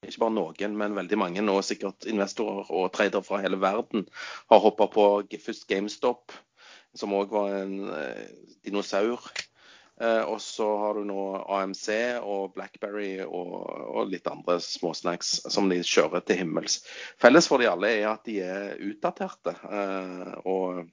[0.00, 4.06] ikke bare noen, men veldig mange, og sikkert investorer og tradere fra hele verden,
[4.52, 5.06] har hoppa på
[5.44, 6.32] først GameStop,
[6.96, 7.74] som òg var en
[8.64, 9.28] dinosaur
[10.00, 11.88] og så har du nå AMC
[12.24, 16.78] og Blackberry og, og, litt andre småsnacks som de kjører til himmels.
[17.20, 19.52] Felles for de alle er at de er utdaterte.
[19.68, 20.86] Eh, og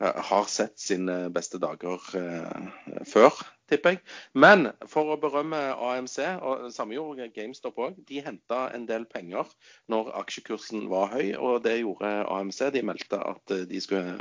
[0.00, 3.34] Eh, har sett sine beste dager eh, før,
[3.70, 4.00] tipper jeg.
[4.34, 9.50] Men for å berømme AMC, og samme gjorde GameStop òg, de henta en del penger
[9.92, 12.62] når aksjekursen var høy, og det gjorde AMC.
[12.74, 14.18] De meldte at eh, de skulle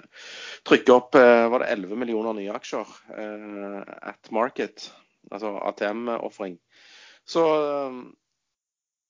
[0.67, 2.89] trykke opp var det 11 millioner nye aksjer
[4.11, 4.89] at market,
[5.31, 6.57] altså ATM-ofring.
[7.27, 7.43] Så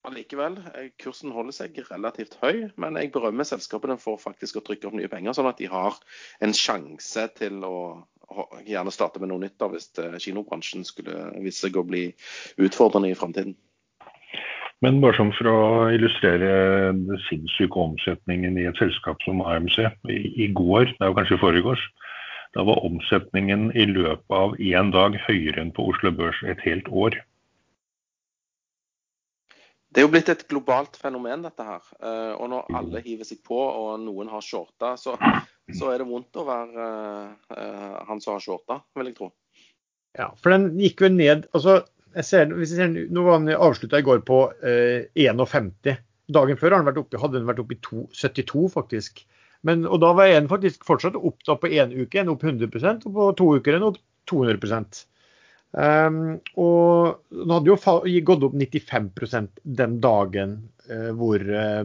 [0.09, 4.97] eh, kursen holder seg relativt høy, men jeg berømmer selskapene for faktisk å trykke opp
[4.97, 5.99] nye penger, sånn at de har
[6.43, 7.77] en sjanse til å
[8.67, 12.09] gjerne starte med noe nytt da, hvis eh, kinobransjen skulle vise seg å bli
[12.61, 13.55] utfordrende i framtiden.
[14.85, 16.49] Men bare som for å illustrere
[16.93, 19.79] den sinnssyke omsetningen i et selskap som AMC.
[20.13, 21.87] I, i går, det er jo kanskje foregårs,
[22.53, 26.87] da var omsetningen i løpet av én dag høyere enn på Oslo Børs et helt
[26.93, 27.17] år.
[29.87, 31.85] Det er jo blitt et globalt fenomen, dette her.
[31.97, 35.15] Eh, og når alle hiver seg på, og noen har shorta, så,
[35.75, 36.87] så er det vondt å være
[37.51, 39.31] uh, han som har shorta, vil jeg tro.
[40.17, 41.81] Ja, for den gikk jo ned altså,
[42.15, 45.73] jeg ser, hvis jeg ser, Nå var den avslutta i går på uh, 51.
[46.33, 49.21] Dagen før den oppe, hadde den vært oppe i to, 72, faktisk.
[49.67, 53.07] Men, og da var den faktisk fortsatt opp da på én uke, en opp 100%
[53.09, 54.01] og på to uker en opp
[54.31, 54.59] 200
[55.77, 60.53] Um, og den hadde jo gått opp 95% den dagen
[60.87, 61.83] uh, hvor, uh,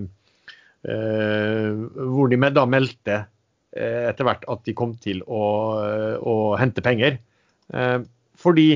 [1.98, 3.18] hvor de med, da meldte
[3.72, 5.42] etter hvert at de kom til å,
[6.20, 7.16] å hente penger.
[8.36, 8.66] fordi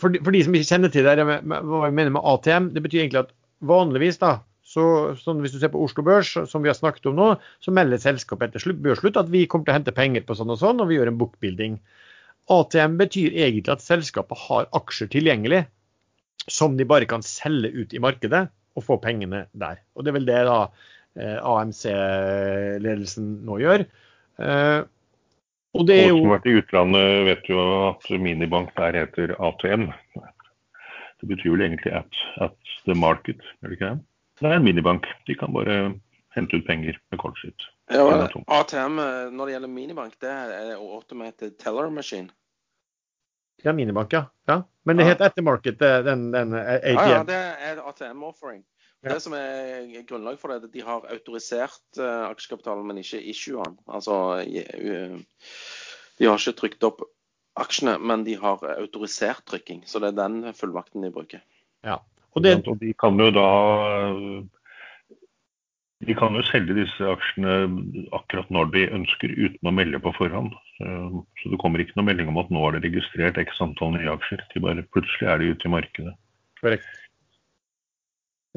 [0.00, 2.82] for de, for de, som ikke kjenner til det, hva vi mener med ATM, det
[2.82, 4.38] betyr egentlig at vanligvis da,
[4.72, 4.84] så,
[5.18, 7.28] sånn hvis du ser på Oslo Børs, som vi har snakket om nå,
[7.62, 10.60] så melder selskapet etter børsslutt at vi kommer til å hente penger på sånn og
[10.60, 11.76] sånn, og vi gjør en bookbuilding.
[12.52, 15.64] ATM betyr egentlig at selskapet har aksjer tilgjengelig
[16.50, 18.46] som de bare kan selge ut i markedet
[18.78, 19.82] og få pengene der.
[19.94, 20.88] Og Det er vel det da eh,
[21.20, 23.84] AMC-ledelsen nå gjør.
[24.40, 24.80] Eh,
[25.72, 26.16] og det er jo...
[26.16, 29.90] Folk som har vært i utlandet vet jo at minibank der heter ATM.
[31.22, 34.02] Det betyr vel egentlig at, at the market, er det ikke det?
[34.42, 35.06] Det er en minibank.
[35.28, 35.78] De kan bare
[36.34, 37.66] hente ut penger med kortet sitt.
[37.92, 38.04] Ja,
[38.56, 42.32] ATM eh, når det gjelder minibank, det er automated teller machine.
[43.62, 44.24] Ja, minibank, ja.
[44.50, 44.62] ja.
[44.82, 45.12] Men det ja.
[45.12, 46.96] heter ettermarked, den, den ATM?
[46.96, 48.64] Ja, ja, det er ATM-offering.
[49.02, 53.18] Det som er grunnlag for det, er at de har autorisert uh, aksjekapitalen, men ikke
[53.32, 53.74] issuen.
[53.90, 54.14] Altså,
[54.46, 55.16] uh,
[56.20, 57.02] de har ikke trykt opp
[57.58, 59.82] aksjene, men de har autorisert trykking.
[59.90, 61.42] Så det er den fullmakten de bruker.
[61.82, 61.98] Ja.
[62.32, 62.60] Og, det...
[62.70, 63.48] og de kan jo da
[66.02, 67.52] de kan jo selge disse aksjene
[68.16, 70.50] akkurat når de ønsker, uten å melde på forhånd.
[70.80, 74.10] Så det kommer ikke noen melding om at nå er det registrert x antall nye
[74.10, 74.42] aksjer.
[74.50, 76.14] De bare Plutselig er de ute i markedet.
[76.58, 76.88] Korrekt.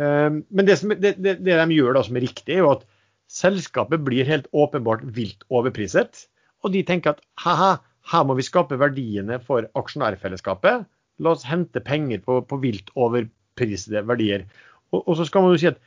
[0.01, 2.73] Ehm, men det, som, det, det, det, de gjør da som er riktig, er jo
[2.75, 2.85] at
[3.31, 6.25] selskapet blir helt åpenbart vilt overpriset.
[6.65, 7.77] Og de tenker at ha-ha,
[8.11, 10.85] her må vi skape verdiene for aksjonærfellesskapet.
[11.23, 14.45] La oss hente penger på, på vilt overprisede verdier.
[14.93, 15.81] Og, og så skal man jo si at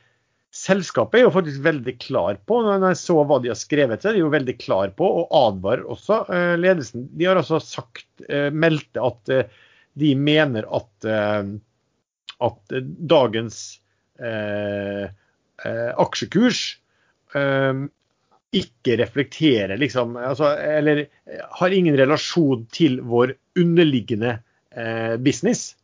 [0.49, 4.09] Selskapet er jo faktisk veldig klar på, når jeg så hva de har skrevet, så
[4.09, 7.03] er de jo veldig klar på og advarer også eh, ledelsen.
[7.13, 9.59] De har altså sagt, eh, meldte at eh,
[9.99, 11.05] de mener at,
[12.49, 12.73] at
[13.13, 13.59] dagens
[15.99, 16.59] aksjekurs
[18.49, 21.05] ikke reflekterer liksom, altså, Eller
[21.59, 24.39] har ingen relasjon til vår underliggende
[25.23, 25.75] business.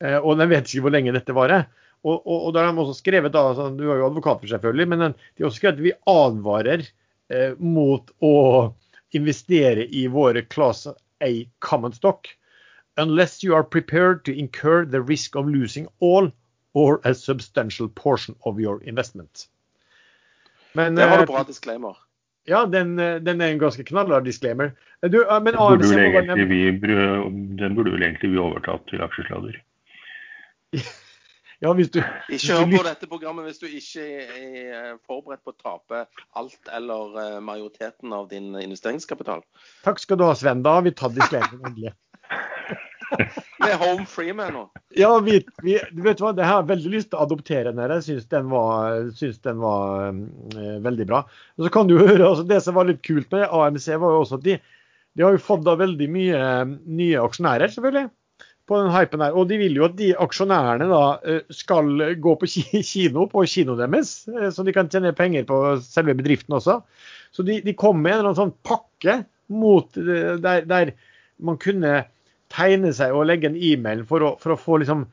[0.00, 1.68] Og de vet ikke hvor lenge dette varer.
[2.00, 4.52] Og, og, og da har de også skrevet, da, altså, Du er jo advokat for
[4.54, 6.84] selvfølgelig, men de har også skrevet at vi advarer
[7.32, 8.36] eh, mot å
[9.16, 10.86] investere i våre class
[11.20, 12.28] A common stock
[12.96, 16.30] unless you are prepared to incur the risk of losing all
[16.74, 19.48] or a substantial portion of your investment.
[20.72, 21.96] Men, det var du eh, bra disclaimer.
[22.48, 24.72] Ja, den, den er en ganske knallhard disclaimer.
[25.02, 26.62] Du, men den, burde egentlig vi,
[27.60, 29.60] den burde vel egentlig vi overtatt til aksjesladder.
[31.60, 31.98] Ja, hvis du,
[32.32, 36.06] ikke hør på dette programmet hvis du ikke er forberedt på å tape
[36.40, 39.44] alt eller eh, majoriteten av din investeringskapital.
[39.84, 40.62] Takk skal du ha, Sven.
[40.64, 41.92] Da har vi tatt disclaimeren endelig.
[43.10, 44.64] Er home free med nå.
[44.96, 47.82] Ja, vi, vi, du vet hva, det har veldig lyst til å adoptere den.
[47.96, 51.24] Jeg syns den var, synes den var uh, veldig bra.
[51.58, 54.22] Og så kan du høre, altså Det som var litt kult med AMC, var jo
[54.22, 54.56] også at de,
[55.16, 56.40] de har jo fått da veldig mye
[56.86, 58.10] nye aksjonærer, selvfølgelig
[58.70, 59.34] på den hypen her.
[59.36, 61.90] Og de vil jo at de aksjonærene da eh, skal
[62.22, 62.50] gå på
[62.92, 66.80] kino på kinoen deres, eh, så de kan tjene penger på selve bedriften også.
[67.34, 70.94] Så de, de kom med en eller annen sånn pakke mot, eh, der, der,
[71.40, 72.04] man kunne
[72.52, 75.06] tegne seg og legge en e-mail for, for, å få liksom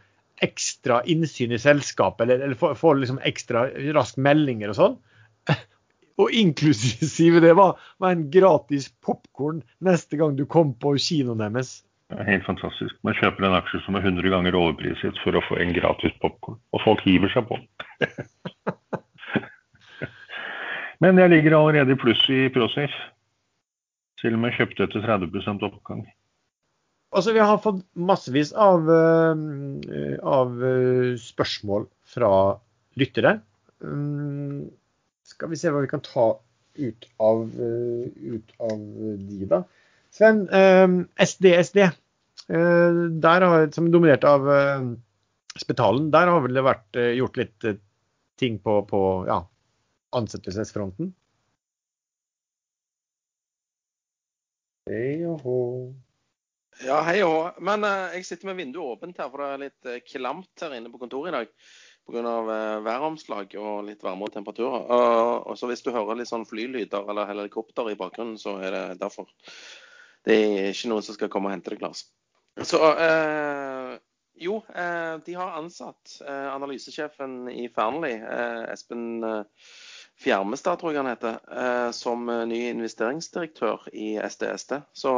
[0.44, 3.68] ekstra innsyn i selskapet, eller, eller få, liksom ekstra
[3.98, 5.02] rask meldinger og sånn.
[6.18, 11.84] Og inklusive det var, var en gratis popkorn neste gang du kom på kinoen deres.
[12.10, 12.96] Det er helt fantastisk.
[13.06, 16.58] Man kjøper en aksje som er 100 ganger overpriset for å få en gratis popkorn.
[16.74, 17.60] Og folk hiver seg på.
[21.04, 23.12] Men jeg ligger allerede i pluss i Prosafe.
[24.18, 26.08] Selv om jeg kjøpte etter 30% oppgang.
[27.18, 29.34] Altså, Vi har fått massevis av, uh,
[30.22, 32.32] av uh, spørsmål fra
[33.00, 33.40] lyttere.
[33.82, 34.68] Um,
[35.26, 36.30] skal vi se hva vi kan ta
[36.78, 38.06] ut av, uh,
[38.38, 39.64] ut av de, da.
[40.18, 40.48] Sven,
[41.20, 41.92] SDSD, eh,
[42.50, 44.88] eh, der har, som er dominert av eh,
[45.58, 47.68] Spetalen, der har vel det vært gjort litt
[48.38, 49.00] ting på, på
[49.30, 49.40] ja,
[50.18, 51.14] ansettelsesfronten?
[54.88, 55.56] Og hå.
[56.86, 57.58] Ja, hei og.
[57.64, 60.76] Men uh, jeg sitter med vinduet åpent her, for det er litt uh, klamt her
[60.78, 61.54] inne på kontoret i dag.
[62.08, 62.22] Pga.
[62.22, 64.86] Uh, væromslag og litt varme og temperaturer.
[64.86, 68.76] Uh, og så hvis du hører litt sånn flylyder eller helikopter i bakgrunnen, så er
[68.76, 69.30] det derfor.
[70.28, 72.04] Det er ikke noen som skal komme og hente deg, Lars.
[72.66, 73.94] Så eh,
[74.42, 79.70] jo, eh, de har ansatt eh, analysesjefen i Fearnley, eh, Espen eh,
[80.18, 84.80] Fjermestad, tror jeg han heter, eh, som ny investeringsdirektør i SDSD.
[84.98, 85.14] Så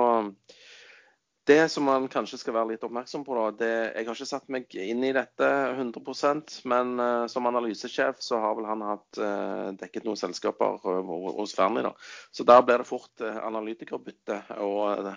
[1.49, 4.51] det som man kanskje skal være litt oppmerksom på, da, det, jeg har ikke satt
[4.53, 9.71] meg inn i dette 100% men uh, som analysesjef så har vel han hatt uh,
[9.79, 11.89] dekket noen selskaper uh, hos Fearnley.
[12.31, 14.41] Så der blir det fort analytikerbytte.
[14.61, 15.11] og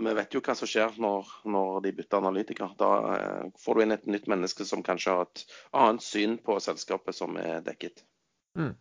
[0.00, 2.76] vi vet jo hva som skjer når, når de bytter analytiker.
[2.78, 2.90] Da
[3.58, 5.42] får du inn et nytt menneske som kanskje har et
[5.74, 8.04] annet syn på selskapet som er dekket.
[8.54, 8.76] Mm.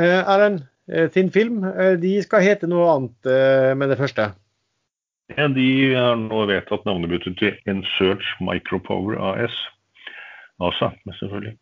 [0.00, 0.64] Erlend,
[1.12, 1.60] Tinn Film
[2.00, 3.30] de skal hete noe annet
[3.76, 4.30] med det første?
[5.34, 9.56] De har nå vedtatt navnebytte til Ensearch Micropower AS.
[10.62, 11.56] NASA, selvfølgelig.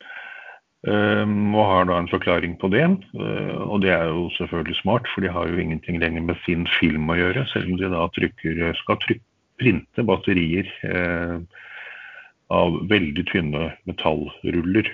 [0.84, 2.84] Um, og har da en forklaring på det.
[3.16, 6.66] Uh, og det er jo selvfølgelig smart, for de har jo ingenting lenger med Finn
[6.76, 9.24] Film å gjøre, selv om de da trykker, skal trykke,
[9.62, 11.38] printe batterier uh,
[12.52, 14.90] av veldig tynne metallruller.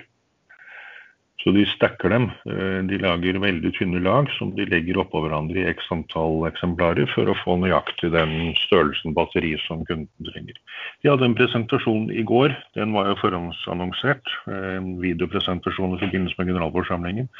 [1.41, 2.27] Så de stacker dem.
[2.45, 7.09] Eh, de lager veldig tynne lag som de legger oppå hverandre i x antall eksemplarer
[7.15, 10.59] for å få nøyaktig den størrelsen batteri som kunden trenger.
[11.01, 12.53] De hadde en presentasjon i går.
[12.77, 14.35] Den var jo forhåndsannonsert.
[14.51, 17.31] Eh, en videopresentasjon i forbindelse med generalforsamlingen.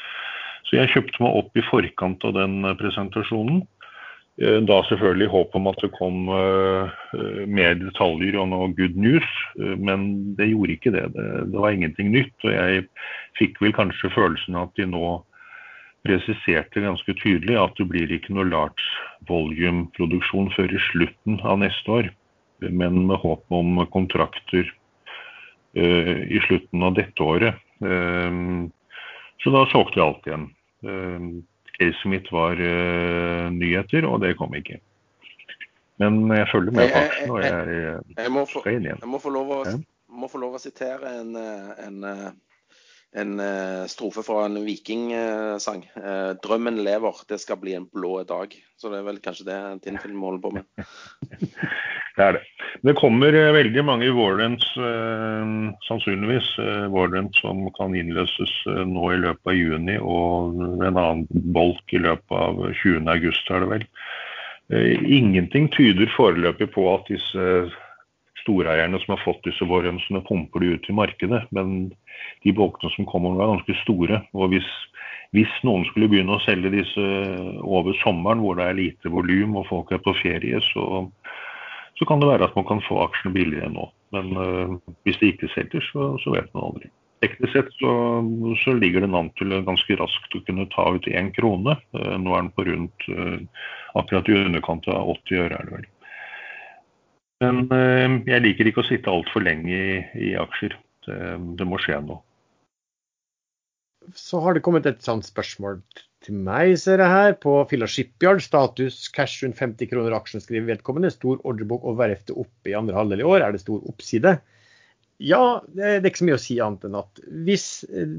[0.66, 3.62] Så jeg kjøpte meg opp i forkant av den presentasjonen.
[4.40, 6.88] Eh, da selvfølgelig håp om at det kom uh,
[7.52, 9.26] mer detaljer og noe good news,
[9.60, 11.04] uh, men det gjorde ikke det.
[11.12, 11.26] det.
[11.52, 12.32] var ingenting nytt.
[12.46, 12.86] Og jeg
[13.36, 15.18] fikk vel kanskje følelsen at de nå
[16.02, 18.88] presiserte ganske tydelig at det blir ikke noe large
[19.28, 22.08] volume-produksjon før i slutten av neste år,
[22.64, 24.66] men med håp om kontrakter
[25.78, 27.54] i slutten av dette året.
[27.80, 30.50] så da solgte jeg alt igjen
[31.82, 34.78] caset mitt var uh, nyheter, og det kom ikke.
[36.02, 39.02] Men jeg følger med på aksjen, og jeg, jeg, jeg, må få, inn igjen.
[39.02, 39.58] Jeg må få lov å,
[40.22, 42.24] må få lov å sitere en, eh, en, eh,
[43.22, 43.42] en
[43.92, 45.84] strofe fra en vikingsang.
[46.42, 48.56] 'Drømmen lever, det skal bli en blå dag'.
[48.74, 50.66] Så det er vel kanskje det Tinnfilm holder på med.
[52.16, 52.42] det er det.
[52.84, 55.52] Det kommer veldig mange warrants, eh,
[55.88, 61.26] sannsynligvis, eh, warrants som kan innløses eh, nå i løpet av juni, og en annen
[61.56, 63.08] bolk i løpet av 20.
[63.08, 63.86] august, er det vel.
[64.72, 67.48] Eh, ingenting tyder foreløpig på at disse
[68.42, 71.44] storeierne som har fått disse warrantsene, pumper de ut i markedet.
[71.54, 71.92] Men
[72.44, 74.24] de bolkene som kommer er ganske store.
[74.34, 74.68] og hvis
[75.32, 77.02] hvis noen skulle begynne å selge disse
[77.64, 81.06] over sommeren, hvor det er lite volum og folk er på ferie, så,
[82.02, 83.86] så kan det være at man kan få aksjene billigere nå.
[84.16, 84.74] Men uh,
[85.06, 86.90] hvis det ikke selger, så, så vet man aldri.
[87.22, 87.92] teknisk sett så,
[88.64, 91.76] så, ligger den an til ganske raskt å kunne ta ut én krone.
[91.94, 93.38] Uh, nå er den på rundt uh,
[94.00, 95.86] akkurat i underkant av 80 øre, er det vel.
[97.46, 100.74] Men uh, jeg liker ikke å sitte altfor lenge i, i aksjer.
[101.06, 101.20] Det,
[101.58, 102.18] det, må skje noe.
[104.18, 105.80] Så har det kommet et sånt spørsmål
[106.26, 107.34] til meg, ser jeg her.
[107.42, 111.12] På Filla Shipyard, status cash rundt 50 kroner aksjen, skriver vedkommende.
[111.14, 113.44] Stor ordrebok og verftet oppe i andre halvdel i år.
[113.44, 114.38] Er det stor oppside?
[115.22, 117.66] Ja, det er ikke så mye å si annet enn at hvis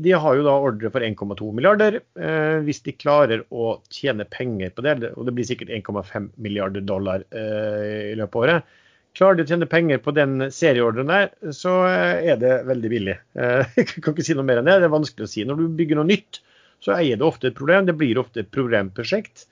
[0.06, 2.00] De har jo da ordre for 1,2 milliarder.
[2.16, 6.86] Eh, hvis de klarer å tjene penger på det, og det blir sikkert 1,5 milliarder
[6.88, 8.80] dollar eh, i løpet av året,
[9.14, 13.14] Klarer de å tjene penger på den serieordren der, så eh, er det veldig billig.
[13.38, 14.80] Eh, jeg kan ikke si noe mer enn det.
[14.82, 15.44] Det er vanskelig å si.
[15.46, 16.42] Når du bygger noe nytt,
[16.84, 17.88] så eier det ofte et problem.
[17.88, 19.46] Det blir ofte et programprosjekt.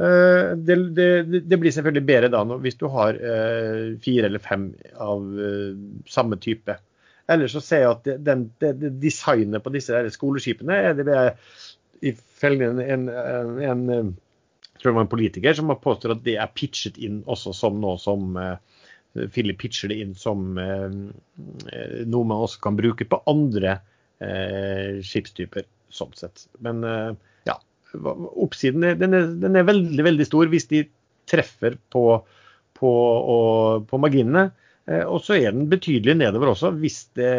[0.00, 1.08] Eh, det, det,
[1.50, 3.18] det blir selvfølgelig bedre da hvis du har
[4.04, 5.26] fire eller fem av
[6.08, 6.78] samme type.
[7.28, 8.72] Ellers så ser jeg at den, det,
[9.02, 11.18] designet på disse skoleskipene er det
[12.08, 14.12] ifølge en, en, en,
[14.78, 17.76] tror det var en politiker som har påstått at det er pitchet inn også som
[17.82, 18.38] noe som
[19.32, 23.78] Philip pitcher det inn som eh, noe man også kan bruke på andre
[24.22, 26.46] eh, skipstyper, sånn sett.
[26.64, 27.10] Men eh,
[27.48, 27.58] ja,
[27.96, 30.84] oppsiden er, den er, den er, veldig, veldig stor hvis de
[31.28, 32.04] treffer på,
[32.78, 32.92] på,
[33.34, 34.48] og, på marginene.
[34.88, 37.32] Og så er den betydelig nedover også hvis det,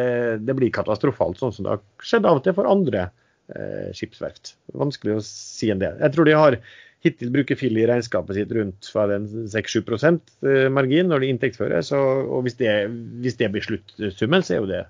[0.46, 3.08] det, blir katastrofalt, sånn som det har skjedd av og til for andre
[3.56, 4.54] eh, skipsverft.
[4.78, 5.98] Vanskelig å si en del.
[6.04, 6.60] Jeg tror de har
[7.06, 11.84] hittil bruker Phil i regnskapet sitt rundt 6-7 eh, margin når de inntektsfører.
[11.86, 12.74] Så, og hvis det,
[13.24, 14.84] hvis det, blir sluttsummen, så er jo det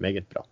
[0.00, 0.44] meget bra.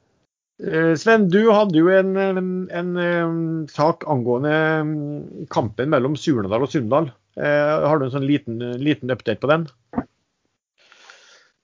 [0.58, 3.38] Eh, Sven, du hadde jo en, en, en
[3.70, 7.12] sak angående kampen mellom Surnadal og Sunndal.
[7.38, 9.68] Eh, har du en sånn liten, liten update på den?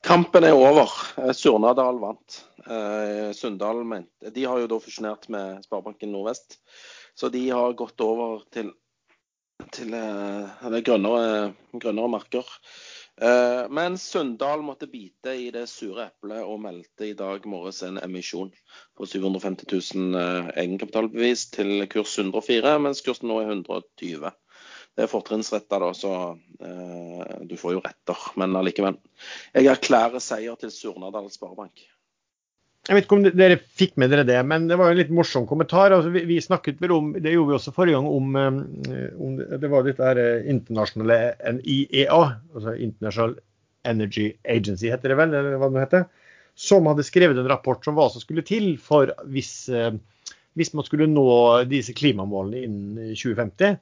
[0.04, 0.92] Kampen er over.
[1.34, 2.42] Surnadal vant.
[3.36, 3.80] Sunndal
[4.32, 6.58] De har jo da fusjonert med Sparebanken Nordvest.
[7.16, 8.70] Så de har gått over til
[9.72, 12.48] til grønnere, grønnere, marker.
[13.22, 18.00] Uh, men Sunndal måtte bite i det sure eplet og meldte i dag morges en
[18.02, 18.50] emisjon
[18.98, 24.32] på 750 000 uh, egenkapitalbevis til kurs 104, mens kursen nå er 120.
[24.94, 28.26] Det er fortrinnsretta, da, så uh, du får jo retter.
[28.40, 28.98] Men allikevel.
[29.54, 31.86] Jeg erklærer seier til Surnadal Sparebank.
[32.84, 35.46] Jeg vet ikke om dere fikk med dere det, men det var en litt morsom
[35.48, 35.94] kommentar.
[35.96, 39.38] Altså, vi, vi, snakket vel om, Det gjorde vi også forrige gang, om, eh, om
[39.40, 41.16] det var dette her eh, internasjonale
[41.64, 42.18] IEA,
[42.52, 43.38] altså International
[43.88, 46.04] Energy Agency, heter det vel, eller hva det heter,
[46.60, 49.96] som hadde skrevet en rapport om hva som skulle til for hvis, eh,
[50.52, 51.24] hvis man skulle nå
[51.70, 53.80] disse klimamålene innen 2050.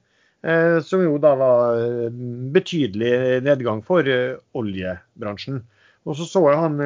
[0.83, 1.77] Som jo da var
[2.51, 4.03] betydelig nedgang for
[4.59, 5.61] oljebransjen.
[6.03, 6.81] Og så så jeg han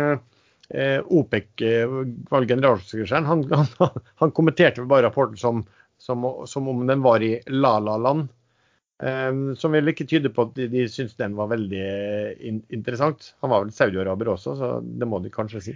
[0.70, 1.97] eh, OPEC eh,
[2.30, 3.43] var generalsekretæren, han,
[3.80, 5.63] han, han, kommenterte bare rapporten som,
[5.97, 8.28] som, som, om den var i la-la-land.
[8.97, 11.89] Um, som vil ikke tyde på at de, de syntes den var veldig
[12.41, 13.36] in interessant.
[13.45, 15.76] Han var vel saudi-araber også, så det må de kanskje si.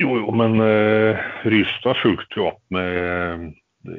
[0.00, 3.50] Jo, jo, men uh, Rystad fulgte jo opp med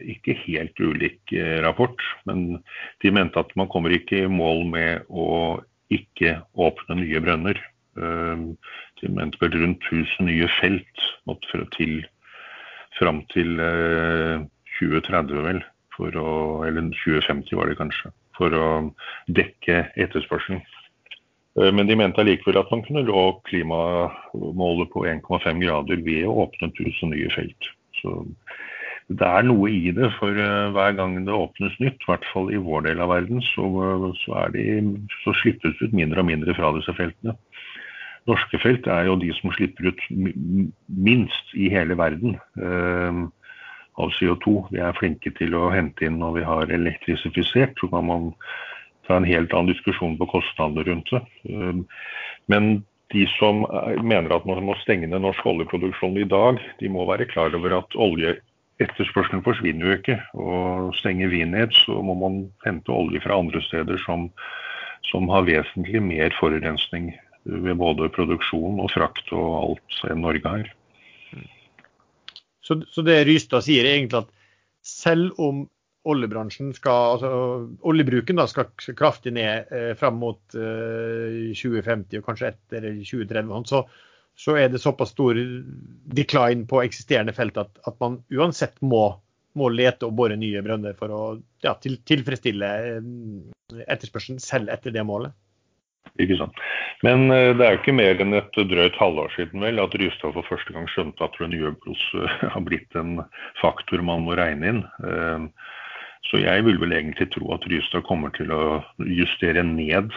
[0.09, 2.01] ikke helt ulik rapport.
[2.25, 2.63] Men
[3.03, 5.59] de mente at man kommer ikke i mål med å
[5.93, 7.61] ikke åpne nye brønner.
[7.99, 8.57] Uh,
[9.03, 11.05] rundt 1000 nye felt
[11.77, 12.01] til
[12.99, 13.55] fram til
[14.79, 15.61] 2030, eh, vel.
[15.99, 18.11] Å, eller 2050 var det kanskje.
[18.37, 18.67] For å
[19.35, 20.61] dekke etterspørselen.
[21.59, 26.45] Eh, men de mente allikevel at man kunne nå klimamålet på 1,5 grader ved å
[26.45, 27.71] åpne 1000 nye felt.
[27.99, 28.15] Så
[29.09, 32.51] det er noe i det, for eh, hver gang det åpnes nytt, i hvert fall
[32.53, 33.67] i vår del av verden, så,
[34.23, 34.65] så, de,
[35.25, 37.35] så slippes det ut mindre og mindre fra disse feltene
[38.29, 40.01] norske felt er jo de som slipper ut
[40.87, 43.21] minst i hele verden eh,
[43.99, 44.55] av CO2.
[44.73, 47.75] Vi er flinke til å hente inn når vi har elektrisifisert.
[47.79, 48.29] Så kan man
[49.07, 51.23] ta en helt annen diskusjon på kostnader rundt det.
[51.49, 51.81] Eh,
[52.51, 52.71] men
[53.09, 53.63] de som
[54.05, 57.79] mener at man må stenge ned norsk oljeproduksjon i dag, de må være klar over
[57.79, 60.17] at oljeetterspørselen forsvinner jo ikke.
[60.37, 64.29] Og stenger vi ned, så må man hente olje fra andre steder som,
[65.09, 67.09] som har vesentlig mer forurensning
[67.43, 70.73] ved både produksjon og frakt og alt Norge er.
[72.61, 74.33] Så, så, det Rystad sier er egentlig at
[74.85, 75.63] selv om
[76.09, 77.31] oljebransjen skal, altså
[77.89, 83.81] oljebruken da, skal kraftig ned eh, fram mot eh, 2050 og kanskje etter 2030, så,
[84.37, 85.39] så, er det såpass stor
[86.15, 89.03] decline på eksisterende felt at, at man uansett må,
[89.59, 91.21] må, lete og bore nye brønner for å
[91.65, 93.11] ja, til, tilfredsstille eh,
[93.85, 95.35] etterspørselen selv etter det målet.
[96.19, 96.61] Ikke sant.
[97.05, 100.33] Men uh, det er jo ikke mer enn et drøyt halvår siden vel at Rystad
[100.35, 103.19] for første gang skjønte at renewables uh, har blitt en
[103.61, 104.81] faktor man må regne inn.
[105.03, 105.47] Uh,
[106.29, 110.11] så jeg vil vel egentlig tro at Rystad kommer til å justere ned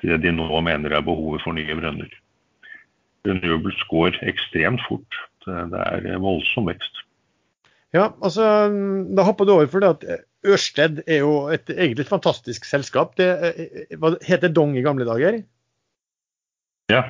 [0.00, 2.08] det de nå mener er behovet for nye brønner.
[3.28, 5.18] Renewables går ekstremt fort.
[5.44, 7.02] Det er voldsom vekst.
[7.92, 8.46] Ja, altså,
[9.12, 13.12] Da hopper du over for det at Ørsted er jo et egentlig et fantastisk selskap.
[13.18, 13.28] Det
[14.00, 15.42] hva heter Dong i gamle dager?
[16.92, 17.02] Ja.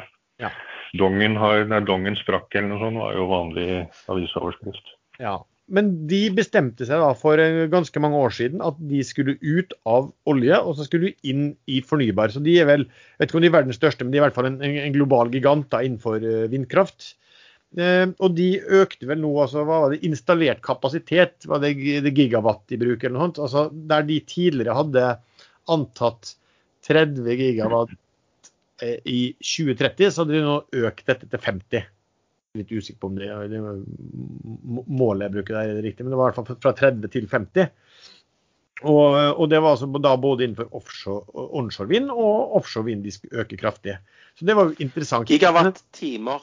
[0.43, 0.51] ja.
[0.99, 3.69] Dongen, har, nei, Dongen sprakk eller noe sånt, var jo vanlig
[4.11, 4.97] avisoverskrift.
[5.23, 5.39] Ja.
[5.71, 7.39] Men de bestemte seg da for
[7.71, 11.45] ganske mange år siden at de skulle ut av olje, og så skulle de inn
[11.71, 12.35] i fornybar.
[12.35, 14.25] Så de er vel, jeg vet ikke om de er verdens største, men de er
[14.25, 17.13] i hvert fall en, en global gigant da, innenfor eh, vindkraft.
[17.79, 18.49] Eh, og de
[18.81, 23.05] økte vel nå, altså hva var det, installert kapasitet, var det, det gigawatt i bruk
[23.05, 23.43] eller noe sånt.
[23.47, 25.07] Altså der de tidligere hadde
[25.71, 26.35] antatt
[26.89, 27.95] 30 gigawatt
[28.83, 30.59] eh, i 2030, så hadde de nå
[30.89, 31.89] økt dette til 50.
[32.59, 33.61] Litt usikker på om det, det
[34.91, 37.31] målet jeg bruker der er riktig, men det var i hvert fall fra 30 til
[37.31, 37.71] 50.
[38.81, 41.23] Og, og, det var altså da både innenfor offshore,
[41.61, 43.99] onshore vind og offshore vind de skulle øke kraftig.
[44.35, 45.29] Så det var jo interessant.
[45.29, 46.41] Gigawatt-timer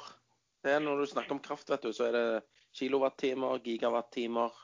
[0.68, 2.26] det er når du snakker om kraft, vet du, så er det
[2.76, 4.56] kilowattimer, gigawattimer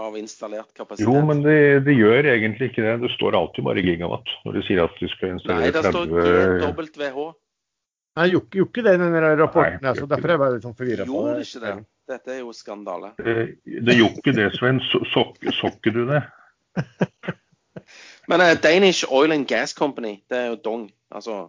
[0.00, 1.08] av installert kapasitet.
[1.08, 2.96] Jo, men det, det, gjør egentlig ikke det.
[3.02, 6.82] Det står alltid bare gigawatt når du sier at du skal installere 30 Nei, det
[6.86, 7.30] står WH.
[8.18, 9.78] Nei, gjorde ikke det i den rapporten.
[9.82, 11.06] Nei, altså, derfor er jeg bare litt sånn forvirra.
[11.08, 11.74] Gjorde det ikke det?
[12.10, 13.12] Dette er jo skandale.
[13.20, 13.34] Det,
[13.86, 14.80] det gjorde ikke det, Sven.
[14.90, 16.24] Så, så ikke du det?
[18.30, 20.88] Men uh, Danish Oil and Gas Company, det er jo Dong.
[21.14, 21.44] Altså,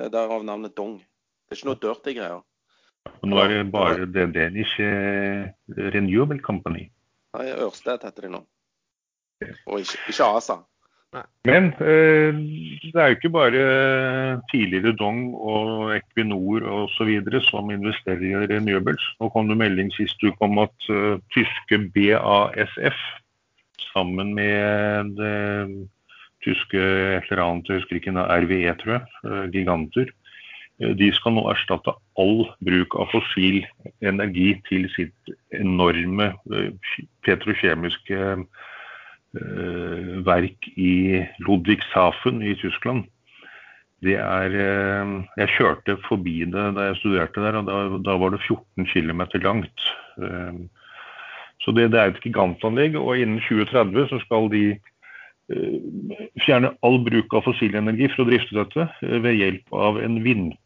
[0.00, 0.98] Derav navnet Dong.
[1.00, 2.40] Det er ikke noe dirty greier.
[3.22, 6.88] Nå er det bare det Danish Renewable Company.
[7.36, 8.42] Nei, Ørsted heter de nå.
[9.66, 10.60] Og ikke, ikke ASA.
[11.48, 12.36] Men eh,
[12.92, 13.62] det er jo ikke bare
[14.52, 17.10] tidligere Dong og Equinor osv.
[17.48, 19.02] som investerer i renewables.
[19.18, 23.00] Nå kom det melding sist uke om at uh, tyske BASF
[23.90, 25.88] sammen med det
[26.44, 30.19] tyske et eller annet, jeg husker ikke, RVE, tror jeg, uh, giganter, Eh,
[30.80, 33.60] de skal nå erstatte all bruk av fossil
[34.06, 36.70] energi til sitt enorme eh,
[37.26, 43.04] petrokjemiske eh, verk i Ludwigshafen i Tyskland.
[44.00, 44.54] Er
[45.36, 49.20] Jeg kjørte forbi det da jeg studerte der, og da, da var det 14 km
[49.44, 49.82] langt.
[51.60, 54.64] Så det, det, er et gigantanlegg, og innen 2030 så skal de
[56.46, 58.88] fjerne all bruk av fossil energi for å drifte dette
[59.20, 60.56] ved hjelp av en vind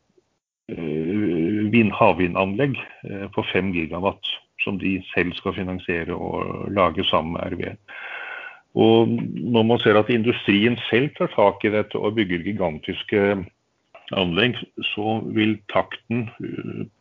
[0.72, 4.30] Eh, havvindanlegg eh, på 5 gigawatt,
[4.64, 7.74] som de selv skal finansiere og lage sammen med RV.
[8.74, 13.20] Og når man ser at industrien selv tar tak i dette og bygger gigantiske
[14.12, 14.56] anlegg,
[14.94, 16.26] så vil takten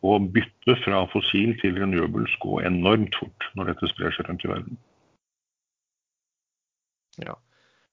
[0.00, 4.46] på å bytte fra fossil til renewables gå enormt fort når dette sprer seg rundt
[4.46, 4.78] i verden.
[7.24, 7.34] Ja.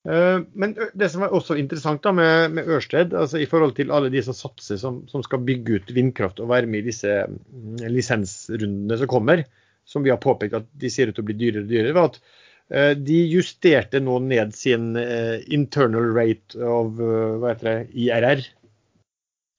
[0.10, 3.92] Eh, men det som er også interessant da med, med Ørsted, altså i forhold til
[3.94, 7.20] alle de som satser som, som, skal bygge ut vindkraft og være med i disse
[7.30, 9.46] mm, lisensrundene som kommer,
[9.86, 12.10] som vi har påpekt at de ser ut til å bli dyrere og dyrere, var
[12.10, 18.46] at uh, de justerte nå ned sin uh, internal rate of hva heter det, IRR.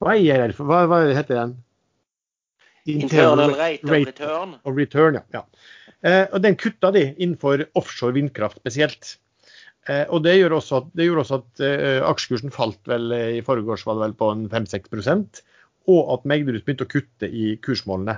[0.02, 0.58] Hva er IRR?
[0.58, 1.56] Hva, hva heter den?
[2.82, 4.54] Internal, internal rate, of return.
[4.66, 5.42] Of return ja.
[6.02, 6.22] ja.
[6.24, 9.20] og den kutta de innenfor offshore vindkraft spesielt.
[9.90, 13.46] Eh, og Det gjorde også at, gjorde også at eh, aksjekursen falt vel eh, i
[13.46, 15.42] forgårs var det vel på 5-6
[15.90, 18.14] og at Megderud begynte å kutte i kursmålene.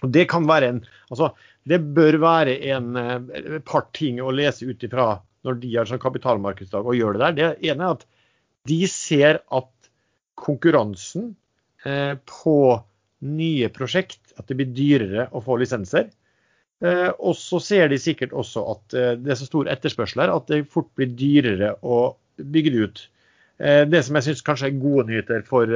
[0.00, 0.78] Og Det kan være en,
[1.10, 1.34] altså
[1.68, 6.00] det bør være en, et par ting å lese ut ifra når de har sånn
[6.00, 7.36] kapitalmarkedsdag og gjør det der.
[7.36, 8.06] Det ene er at
[8.68, 9.90] de ser at
[10.40, 11.34] konkurransen
[11.84, 12.56] eh, på
[13.20, 16.08] nye prosjekt, at det blir dyrere å få lisenser.
[16.80, 20.32] Eh, og så ser de sikkert også at eh, det er så stor etterspørsel her
[20.32, 22.00] at det fort blir dyrere å
[22.40, 23.02] bygge det ut.
[23.60, 25.68] Eh, det som jeg syns kanskje er gode nyheter for,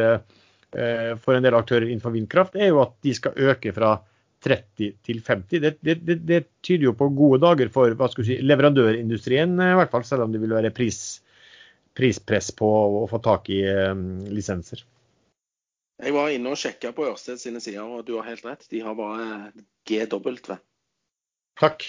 [0.72, 3.98] for, en del aktører innenfor vindkraft, er jo at de skal øke fra
[4.44, 5.60] 30 til 50.
[5.60, 7.92] Det, det, det, tyder jo på gode dager for
[8.24, 11.20] si, leverandørindustrien, i hvert fall, selv om det vil være pris,
[11.96, 12.68] prispress på
[13.04, 13.62] å få tak i
[14.32, 14.82] lisenser.
[16.02, 18.66] Jeg var inne og sjekka på Ørsted sine sider, og du har helt rett.
[18.72, 19.52] De har bare
[19.86, 20.56] GW.
[21.60, 21.84] Takk.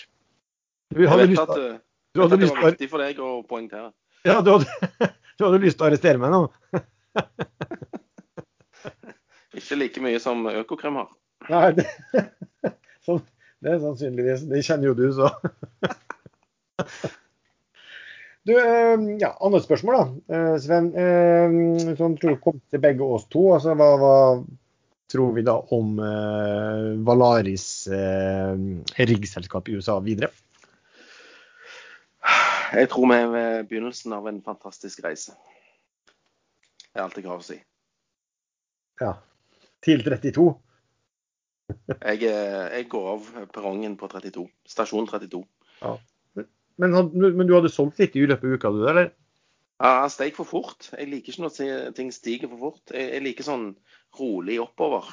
[0.93, 1.81] Du hadde lyst at,
[2.15, 3.89] du hadde lyst, det var viktig for deg å poengtere.
[4.25, 4.89] Ja, du hadde,
[5.37, 6.41] du hadde lyst til å arrestere meg nå?
[9.55, 11.09] Ikke like mye som Økokrem har.
[11.49, 11.85] Nei, det,
[13.05, 13.19] så,
[13.63, 15.29] det er sannsynligvis Det kjenner jo du, så.
[18.45, 20.35] Du, eh, ja, andre spørsmål, da.
[20.35, 23.47] Eh, Sven, eh, som tror kom til begge oss to.
[23.55, 24.15] altså Hva, hva
[25.11, 28.55] tror vi da om eh, Valaris eh,
[28.95, 30.31] riggselskap i USA videre?
[32.75, 35.35] Jeg tror vi er ved begynnelsen av en fantastisk reise.
[36.89, 37.59] Det er alt jeg har å si.
[39.01, 39.13] Ja.
[39.85, 40.47] Til 32?
[41.69, 44.47] Jeg, eh, jeg går av perrongen på 32.
[44.69, 45.43] Stasjon 32.
[45.81, 45.95] Ja.
[46.81, 49.13] Men, men, du hadde solgt litt i løpet av uka, du, eller?
[49.75, 50.89] Ja, han steg for fort.
[50.95, 52.95] Jeg liker ikke når ting stiger for fort.
[52.95, 53.69] Jeg, liker sånn
[54.15, 55.09] rolig oppover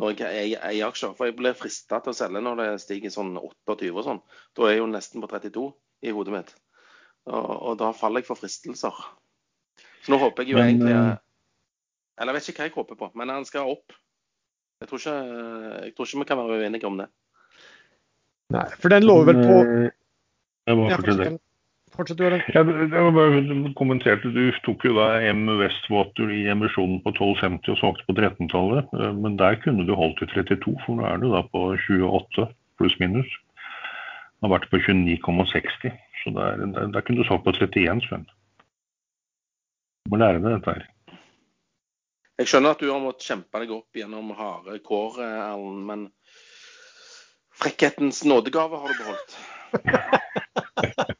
[0.00, 1.16] når jeg eier aksjer.
[1.18, 4.20] For jeg blir frista til å selge når det stiger sånn 28 og sånn.
[4.54, 5.64] Da er jeg jo nesten på 32
[6.06, 6.54] i hodet mitt.
[7.30, 9.02] Og, og da faller jeg for fristelser.
[10.00, 11.18] Så nå håper jeg jo men, egentlig eh,
[12.20, 13.98] Eller jeg vet ikke hva jeg håper på, men han skal opp.
[14.80, 15.18] Jeg tror ikke,
[15.84, 17.10] jeg tror ikke vi kan være uenige om det.
[18.54, 19.90] Nei, for den lå vel på eh,
[20.70, 21.38] jeg må fortelle det.
[21.96, 22.46] Fortsett du, Erlend.
[22.54, 27.80] Ja, jeg bare kommenterte, Du tok jo da M Westwater i emisjonen på 12,50 og
[27.80, 28.92] solgte på 13-tallet.
[28.94, 32.46] Eh, men der kunne du holdt til 32, for nå er du da på 28
[32.78, 33.30] pluss-minus.
[34.40, 35.90] Har vært på 29,60.
[36.22, 38.28] Så der, der, der, kunne du solgt på 31, Sven.
[40.06, 40.86] Du må lære deg dette her.
[42.40, 45.82] Jeg skjønner at du har måttet kjempe deg opp gjennom harde kår, Erlend.
[45.90, 46.06] Men
[47.60, 49.40] frekkhetens nådegave har du beholdt.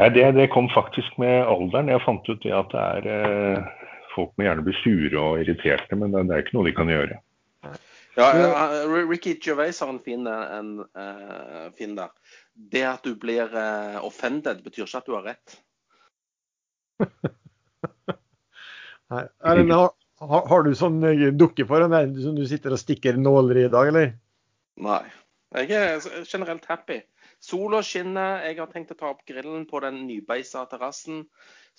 [0.00, 1.90] Nei, det, det, kom faktisk med alderen.
[1.92, 5.94] Jeg fant ut det at det er eh, Folk må gjerne bli sure og irriterte,
[5.94, 7.18] men det, det er ikke noe de kan gjøre.
[8.18, 8.26] Ja,
[9.06, 12.10] Ricky Gervais har en fin, en, uh, fin der.
[12.72, 15.54] Det at du blir uh, offended, betyr ikke at du har rett.
[19.14, 19.94] Nei, Erlend, har,
[20.50, 20.98] har, du sånn
[21.38, 24.12] dukke foran deg som du sitter og stikker nåler i i dag, eller?
[24.82, 25.04] Nei.
[25.54, 27.00] Jeg er generelt happy.
[27.40, 28.44] Sola skinner.
[28.44, 31.24] Jeg har tenkt å ta opp grillen på den nybeisa terrassen.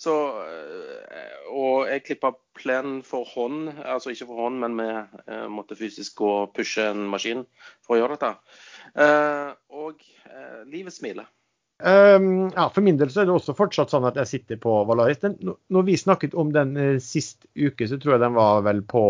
[0.02, 5.78] Eh, og jeg klippa plenen for hånd, altså ikke for hånd, men vi eh, måtte
[5.78, 7.44] fysisk gå og pushe en maskin
[7.84, 8.32] for å gjøre dette.
[8.98, 11.30] Eh, og eh, livet smiler.
[11.82, 14.74] Um, ja, For min del så er det også fortsatt sånn at jeg sitter på
[14.86, 15.18] Valaris.
[15.22, 18.84] Den, når vi snakket om den eh, sist uke, så tror jeg den var vel
[18.86, 19.04] på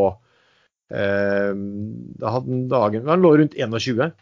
[0.88, 4.14] eh, Da hadde den dagen Den lå rundt 21.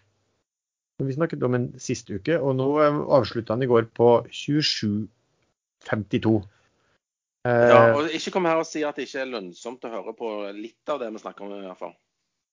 [1.00, 2.68] Vi snakket om en sist uke, og nå
[3.16, 6.34] avslutta han i går på 27,52.
[7.48, 10.12] Ja, eh, og Ikke kom her og si at det ikke er lønnsomt å høre
[10.16, 11.54] på litt av det vi snakker om.
[11.56, 11.94] i hvert fall.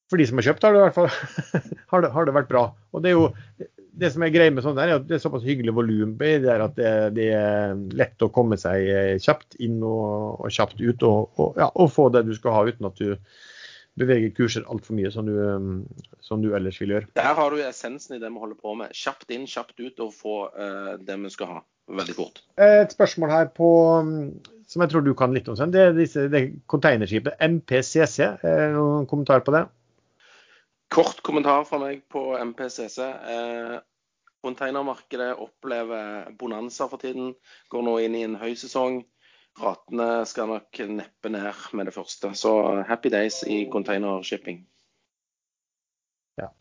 [0.07, 1.09] For de som har kjøpt, har det i hvert fall
[1.91, 2.69] har det, har det vært bra.
[2.95, 3.25] Og Det er jo
[3.97, 6.29] det som er greia med sånn der, er at det er såpass hyggelig volum på
[6.43, 11.05] det, at det, det, er lett å komme seg kjapt inn og, og kjapt ut,
[11.07, 13.15] og, og, ja, og, få det du skal ha uten at du
[13.97, 15.79] beveger kurser altfor mye som du, um,
[16.23, 17.09] som du, ellers vil gjøre.
[17.17, 18.93] Der har du essensen i det vi holder på med.
[18.97, 21.63] Kjapt inn, kjapt ut og få uh, det vi skal ha.
[21.87, 22.41] Veldig fort.
[22.59, 23.69] Et spørsmål her på,
[24.03, 24.13] um,
[24.67, 28.33] som jeg tror du kan litt om, Det er disse, det containerskipet MPCC.
[28.75, 29.67] Noen kommentar på det?
[30.87, 32.97] Kort kommentar fra meg på MPCC.
[33.03, 33.75] Eh,
[34.45, 37.33] containermarkedet opplever bonanza for tiden.
[37.71, 39.01] Går nå inn i en høysesong.
[39.58, 42.34] Ratene skal nok neppe ned med det første.
[42.38, 42.51] Så
[42.88, 44.62] happy days i containershipping.
[46.38, 46.51] Ja.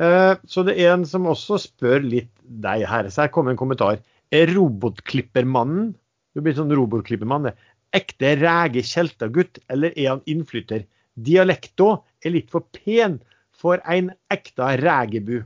[0.00, 3.10] Eh, så det er en som også spør litt deg her.
[3.12, 4.00] Så her kommer en kommentar.
[4.32, 5.94] Er robotklippermannen
[6.36, 7.48] du blir sånn robotklippermann,
[7.96, 10.84] ekte rege kjeltagutt, eller er han innflytter?
[11.16, 13.16] Dialekta er litt for pen
[13.56, 15.38] for en ekte rægebu.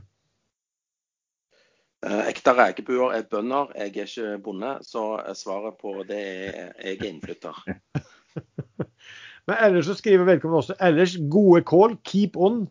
[2.01, 4.73] Eh, ekte rekebuer er bønder, jeg er ikke bonde.
[4.81, 5.03] Så
[5.37, 7.59] svaret på det er jeg er innflytter.
[9.49, 12.63] Men ellers så skriver vedkommende også ellers gode kål, keep on.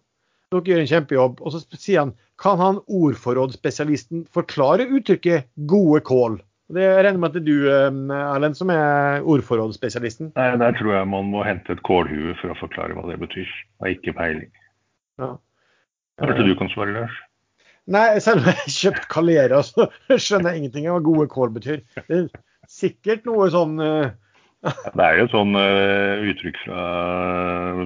[0.51, 1.41] Dere gjør en kjempejobb.
[1.47, 2.13] Og så sier han
[2.43, 6.41] kan han ordforrådsspesialisten forklare uttrykket 'gode kål'?
[6.71, 10.33] Det regner med at det er du eh, Erlend, som er ordforrådsspesialisten?
[10.37, 13.47] Nei, Der tror jeg man må hente et kålhue for å forklare hva det betyr.
[13.47, 14.53] Jeg har ikke peiling.
[15.19, 15.35] Ja.
[16.19, 17.19] Kanskje du kan svare, Lars?
[17.91, 21.55] Nei, selv om jeg har kjøpt Calera, så skjønner jeg ingenting av hva gode kål
[21.57, 21.85] betyr.
[22.07, 22.27] Det er
[22.71, 24.11] sikkert noe sånn uh...
[24.61, 26.83] Det er jo et sånn uh, uttrykk fra,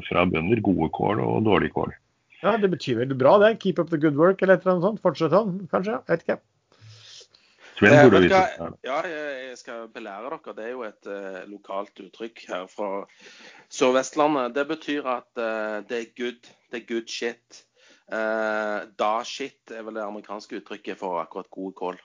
[0.09, 0.61] fra, bønder.
[0.67, 1.95] Gode kål og dårlig kål.
[2.43, 3.55] Ja, det betyr vel bra, det.
[3.63, 5.03] Keep up the good work eller et eller annet sånt.
[5.05, 6.01] Fortsett sånn, kanskje.
[6.03, 6.41] Jeg vet ikke.
[7.75, 8.41] Sven burde vise
[8.87, 10.57] Ja, jeg skal belære dere.
[10.59, 12.91] Det er jo et uh, lokalt uttrykk her fra
[13.73, 14.53] Sør-Vestlandet.
[14.59, 15.31] Det betyr at
[15.89, 16.51] det er good.
[16.75, 17.65] Det er good shit.
[18.13, 22.01] Uh, da shit er vel det amerikanske uttrykket for akkurat god kål.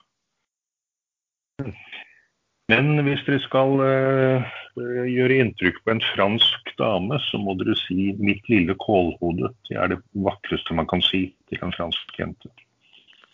[2.69, 4.45] Men hvis dere skal uh,
[4.79, 9.51] gjøre inntrykk på en fransk dame, så må dere si 'mitt lille kålhode'.
[9.67, 12.51] Det er det vakreste man kan si til en fransk jente.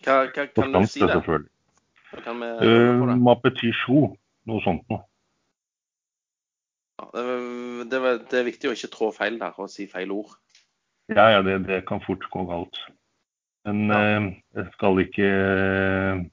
[0.02, 1.22] Hva, hva, kan du si det?
[2.24, 5.04] Kan vi Uh, ma petit chou, noe sånt noe.
[6.96, 8.00] Ja, det, det,
[8.30, 10.32] det er viktig å ikke trå feil der og si feil ord.
[11.12, 12.78] Ja, ja, det, det kan fort gå galt.
[13.66, 14.00] Men Ja.
[14.00, 16.24] eh, jeg skal ikke eh,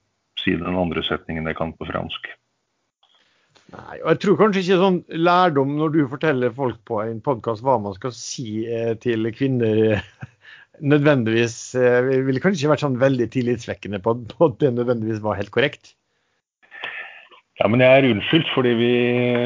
[0.42, 2.30] si den andre setningen jeg kan på fransk.
[3.74, 7.64] Nei, og jeg tror kanskje ikke sånn lærdom når du forteller folk på en podkast
[7.64, 9.98] hva man skal si eh, til kvinner,
[10.94, 14.14] nødvendigvis ville kanskje ikke vært sånn veldig tillitsvekkende på
[14.46, 15.94] at det nødvendigvis var helt korrekt.
[17.60, 18.92] Ja, men jeg er unnskyldt, fordi vi,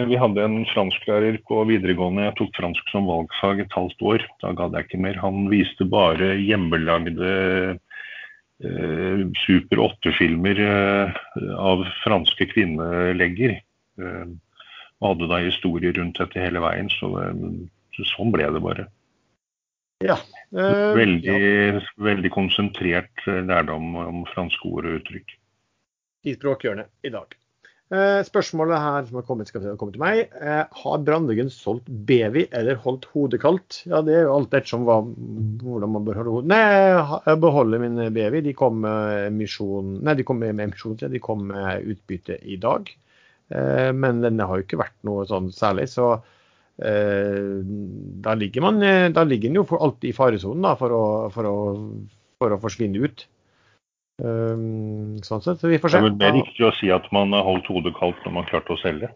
[0.08, 2.24] vi hadde en fransklærer på videregående.
[2.24, 4.24] Jeg tok fransk som valgfag et halvt år.
[4.40, 5.18] Da gadd jeg ikke mer.
[5.20, 7.32] Han viste bare hjemmelagde
[8.64, 11.18] eh, Super 8-filmer eh,
[11.60, 13.58] av franske kvinnelegger.
[14.00, 14.30] Eh,
[14.98, 18.86] og hadde da historier rundt dette hele veien, så, det, sånn ble det bare.
[20.54, 25.36] Eh, Veldig, ja, veldig konsentrert eh, lærdom om franske ord og uttrykk.
[26.24, 27.36] I språkhjørnet i dag.
[27.88, 30.26] Eh, spørsmålet her som har kommet, skal komme til meg.
[30.36, 33.78] Eh, har Brandeggen solgt Bevi eller holdt hodet kaldt?
[33.88, 34.98] Ja, det er jo alt ettersom hva,
[35.62, 36.50] hvordan man bør holde hodet.
[36.52, 36.58] Nei,
[37.24, 38.42] jeg beholder min Bevi.
[38.44, 42.92] De kom med emisjon Nei, de kom med emisjon, de kom med utbytte i dag.
[43.56, 46.18] Eh, men denne har jo ikke vært noe sånn særlig, så
[46.78, 48.76] da ligger man
[49.10, 50.92] da ligger den jo alltid i faresonen for,
[51.34, 51.48] for,
[52.38, 53.24] for å forsvinne ut.
[54.18, 55.98] Um, sånn sett, så vi får Det se.
[56.00, 58.74] er vel mer riktig å si at man har holdt hodet kaldt når man klarte
[58.74, 59.12] å selge.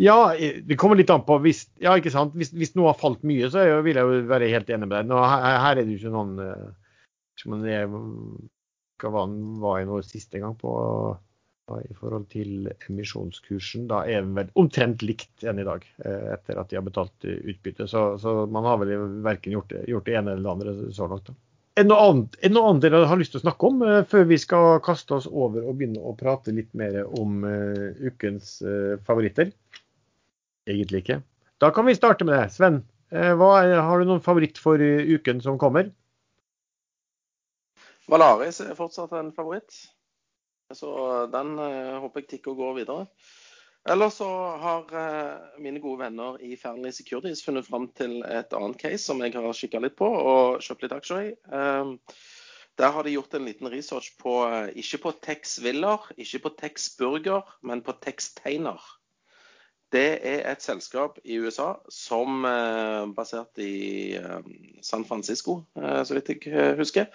[0.00, 2.32] Ja, det kommer litt an på hvis, ja, ikke sant?
[2.38, 4.96] hvis, hvis noe har falt mye, så jeg, vil jeg jo være helt enig med
[4.96, 5.10] deg.
[5.10, 6.70] Nå, her, her er det jo ikke noen eh,
[7.40, 7.82] som det
[9.00, 9.26] hva
[9.60, 10.72] var jeg nå siste gang på
[11.68, 13.86] da, i forhold til emisjonskursen.
[13.90, 17.28] Da er den vel omtrent likt enn i dag, eh, etter at de har betalt
[17.28, 17.88] eh, utbytte.
[17.90, 21.08] Så, så man har vel verken gjort det, gjort det ene eller det andre så
[21.10, 21.28] langt.
[21.28, 21.36] da.
[21.78, 24.38] Er det noe annet, er dere har lyst til å snakke om eh, før vi
[24.42, 29.52] skal kaste oss over og begynne å prate litt mer om eh, ukens eh, favoritter?
[30.66, 31.20] Egentlig ikke.
[31.62, 32.50] Da kan vi starte med det.
[32.54, 33.48] Sven, hva
[33.82, 35.88] har du noen favoritt for uken som kommer?
[38.10, 39.74] Valaris er fortsatt en favoritt.
[40.72, 40.92] Så
[41.32, 43.08] den håper jeg tikker og går videre.
[43.88, 44.28] Ellers så
[44.60, 49.22] har eh, mine gode venner i Fearnley Securities funnet fram til et annet case som
[49.24, 51.32] jeg har kikka litt på og kjøpt litt aksjer i.
[51.48, 51.94] Um,
[52.80, 56.54] der har de gjort en liten research på eh, ikke på Tex Willer, ikke på
[56.60, 58.84] Tex Burger, men på Tex Tainer.
[59.90, 64.50] Det er et selskap i USA som er basert i eh,
[64.86, 67.08] San Francisco, eh, så vidt jeg eh, husker.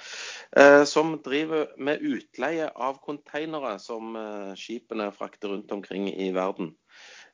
[0.60, 6.74] eh, Som driver med utleie av containere som eh, skipene frakter rundt omkring i verden.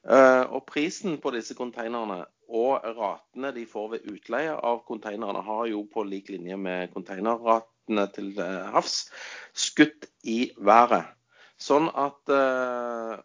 [0.06, 2.22] Eh, Og prisen på disse konteinerne
[2.52, 8.08] og ratene de får ved utleie av konteinerne, har jo på lik linje med konteinerratene
[8.14, 9.08] til eh, havs
[9.58, 11.10] skutt i været.
[11.62, 13.18] Sånn at eh,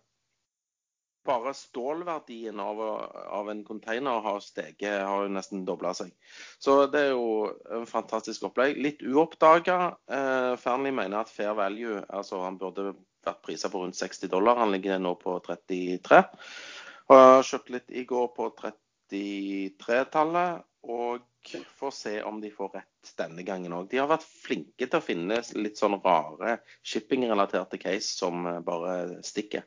[1.27, 2.81] bare stålverdien av,
[3.39, 6.11] av en container har steget, har jo nesten dobla seg.
[6.63, 7.27] Så det er jo
[7.75, 8.79] en fantastisk opplegg.
[8.83, 9.79] Litt uoppdaga.
[10.07, 12.95] Eh, Fearnley mener at fair value altså han burde
[13.27, 14.61] vært prisa på rundt 60 dollar.
[14.63, 16.19] Han ligger nå på 33.
[17.11, 20.51] Har kjøpt litt i går på 33-tallet.
[20.87, 21.23] Og
[21.77, 23.89] får se om de får rett denne gangen òg.
[23.91, 29.67] De har vært flinke til å finne litt sånn rare shipping-relaterte case som bare stikker.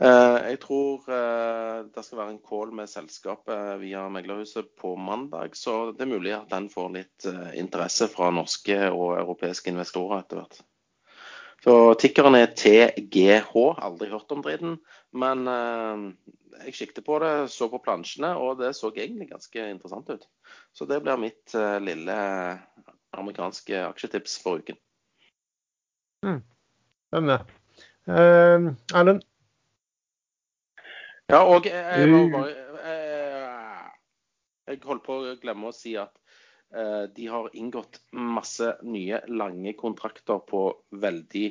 [0.00, 5.52] Eh, Jeg tror eh, det skal være en call med selskapet via meglerhuset på mandag,
[5.60, 10.22] så det er mulig at den får litt eh, interesse fra norske og europeiske investorer
[10.22, 10.60] etter hvert.
[11.60, 14.78] Så Tikkeren er TGH, aldri hørt om driten,
[15.12, 16.08] men eh,
[16.64, 20.24] jeg sikter på det, så på plansjene, og det så egentlig ganske interessant ut.
[20.72, 22.16] Så det blir mitt eh, lille
[23.20, 24.80] amerikanske aksjetips for uken.
[27.10, 27.42] Spennende.
[28.08, 29.26] Uh, Erlend?
[31.30, 32.50] Ja, og jeg, jeg må bare
[32.90, 33.90] eh,
[34.70, 36.16] Jeg holdt på å glemme å si at
[36.74, 40.64] eh, de har inngått masse nye, lange kontrakter på
[41.02, 41.46] veldig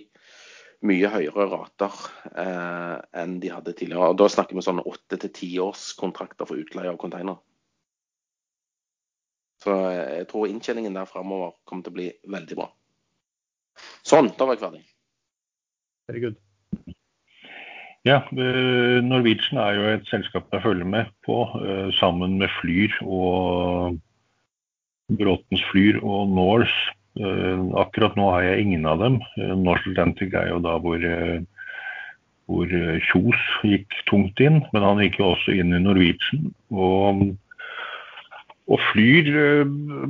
[0.88, 1.96] mye høyere rater
[2.32, 4.12] eh, enn de hadde tidligere.
[4.12, 7.40] Og Da snakker vi sånn åtte til ti års kontrakter for utleie av container.
[9.64, 12.70] Så eh, jeg tror inntjeningen der framover kommer til å bli veldig bra.
[14.08, 14.86] Sånn, da var jeg ferdig.
[16.20, 16.40] Good.
[18.08, 23.98] Ja, Norwegian er jo et selskap jeg følger med på, eh, sammen med Flyr og
[25.20, 26.94] Bråtens Flyr og Norse.
[27.20, 29.20] Eh, Akkurat nå har jeg ingen av dem.
[29.38, 31.04] Eh, Norse Atlantic er jo da hvor,
[32.48, 32.72] hvor
[33.12, 36.54] Kjos gikk tungt inn, men han gikk jo også inn i Norwegian.
[36.72, 37.36] Og,
[38.70, 39.70] Og flyr eh,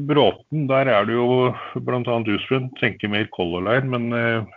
[0.09, 2.17] Bråten, der er det jo bl.a.
[2.35, 3.91] Usrun tenker mer Color Line.
[3.93, 4.49] Men eh,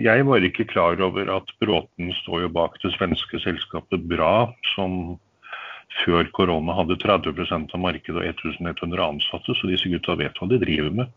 [0.00, 5.18] jeg var ikke klar over at Bråten står jo bak det svenske selskapet Bra, som
[6.00, 9.56] før korona hadde 30% av markedet og 1100 ansatte.
[9.58, 11.12] Så disse gutta vet hva de driver med.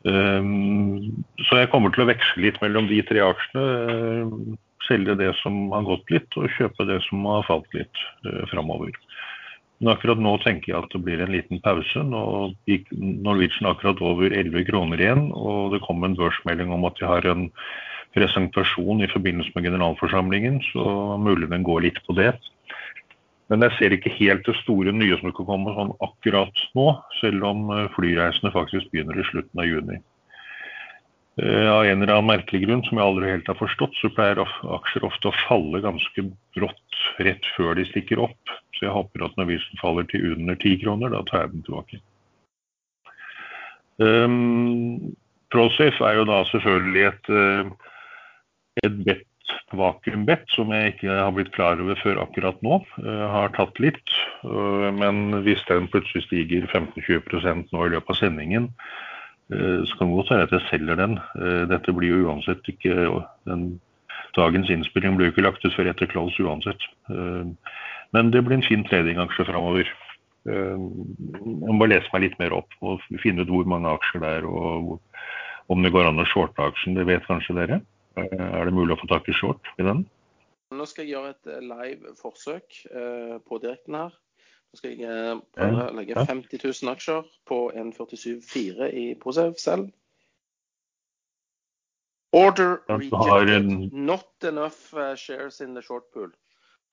[0.00, 4.54] Um, så jeg kommer til å veksle litt mellom de tre aksjene.
[4.86, 8.94] Selge det som har gått litt, og kjøpe det som har falt litt uh, framover.
[9.80, 12.02] Men akkurat nå tenker jeg at det blir en liten pause.
[12.04, 12.22] Nå
[12.68, 17.08] gikk Norwegian akkurat over 11 kroner igjen, og det kom en børsmelding om at de
[17.08, 17.46] har en
[18.16, 22.34] presentasjon i forbindelse med generalforsamlingen, så mulig den går litt på det.
[23.50, 26.86] Men jeg ser ikke helt det store nye som kan komme sånn akkurat nå,
[27.18, 29.98] selv om flyreisene faktisk begynner i slutten av juni.
[31.38, 34.40] Eh, av en eller annen merkelig grunn som jeg aldri helt har forstått, så pleier
[34.42, 36.24] aksjer ofte å falle ganske
[36.56, 38.54] brått rett før de stikker opp.
[38.76, 41.66] Så jeg håper at når visen faller til under 10 kroner, da tar jeg den
[41.68, 42.00] tilbake.
[44.00, 45.14] Um,
[45.52, 47.90] ProSafe er jo da selvfølgelig et, eh,
[48.84, 49.26] et bet,
[49.76, 52.80] vakuumbett som jeg ikke har blitt klar over før akkurat nå.
[52.98, 54.16] Uh, har tatt litt.
[54.42, 59.09] Men hvis den plutselig stiger 15-20% nå i løpet av sendingen, Eh,
[59.50, 61.16] så kan det godt være at jeg selger den.
[61.42, 63.08] Eh, dette blir jo uansett ikke
[63.48, 63.80] den,
[64.36, 66.84] Dagens innspilling blir jo ikke lagt ut før etter close uansett.
[67.10, 67.50] Eh,
[68.14, 69.90] men det blir en fin tradingaksje framover.
[70.40, 74.30] Jeg må bare lese meg litt mer opp og finne ut hvor mange aksjer det
[74.38, 74.94] er og
[75.70, 76.96] om det går an å shorte aksjen.
[76.96, 77.82] Det vet kanskje dere?
[78.16, 80.06] Er det mulig å få tak i short i den?
[80.72, 82.80] Nå skal jeg gjøre et live forsøk
[83.46, 84.16] på direkten her.
[84.70, 89.90] Så skal jeg eh, prøve å legge 50 000 aksjer på 1,47,4 i Prosev selv.
[92.32, 93.90] Order rejected.
[93.92, 96.30] Not enough uh, shares in the short pool.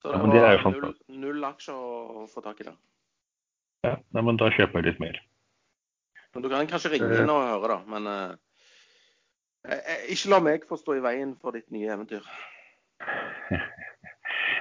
[0.01, 2.77] Så det, ja, var null, null, aksjer å få tak i der.
[3.85, 5.21] Ja, nei, men da kjøper jeg litt mer.
[6.33, 7.79] Men Du kan kanskje ringe inn og høre, da.
[7.93, 9.77] Men uh,
[10.09, 12.25] ikke la meg få stå i veien for ditt nye eventyr.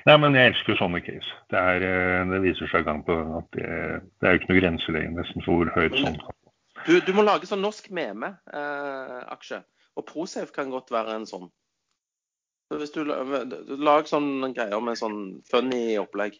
[0.07, 1.37] Nei, men jeg elsker sånne case.
[1.51, 3.71] Det, er, eh, det viser seg gang på gang at det,
[4.21, 6.37] det er jo ikke noe grense lenger nesten for hvor høyt sånn kan
[6.87, 9.59] du, du, må lage sånn norsk meme-aksje.
[9.59, 11.49] Eh, og Prosafe kan godt være en sånn.
[12.69, 15.19] Så hvis du, du lager sånne greier med sånn
[15.51, 16.37] funny opplegg.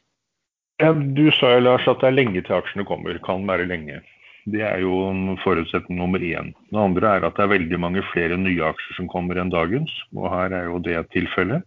[0.83, 3.19] Ja, du sa jo Lars at det er lenge til aksjene kommer.
[3.25, 4.03] Kan være lenge.
[4.47, 4.99] Det er jo
[5.43, 6.53] forutsetning nummer én.
[6.71, 9.91] Det andre er at det er veldig mange flere nye aksjer som kommer enn dagens.
[10.15, 11.65] Og her er jo det tilfellet.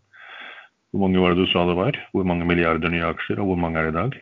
[0.89, 1.97] Hvor mange var det du sa det var?
[2.15, 4.17] Hvor mange milliarder nye aksjer, og hvor mange er det i dag?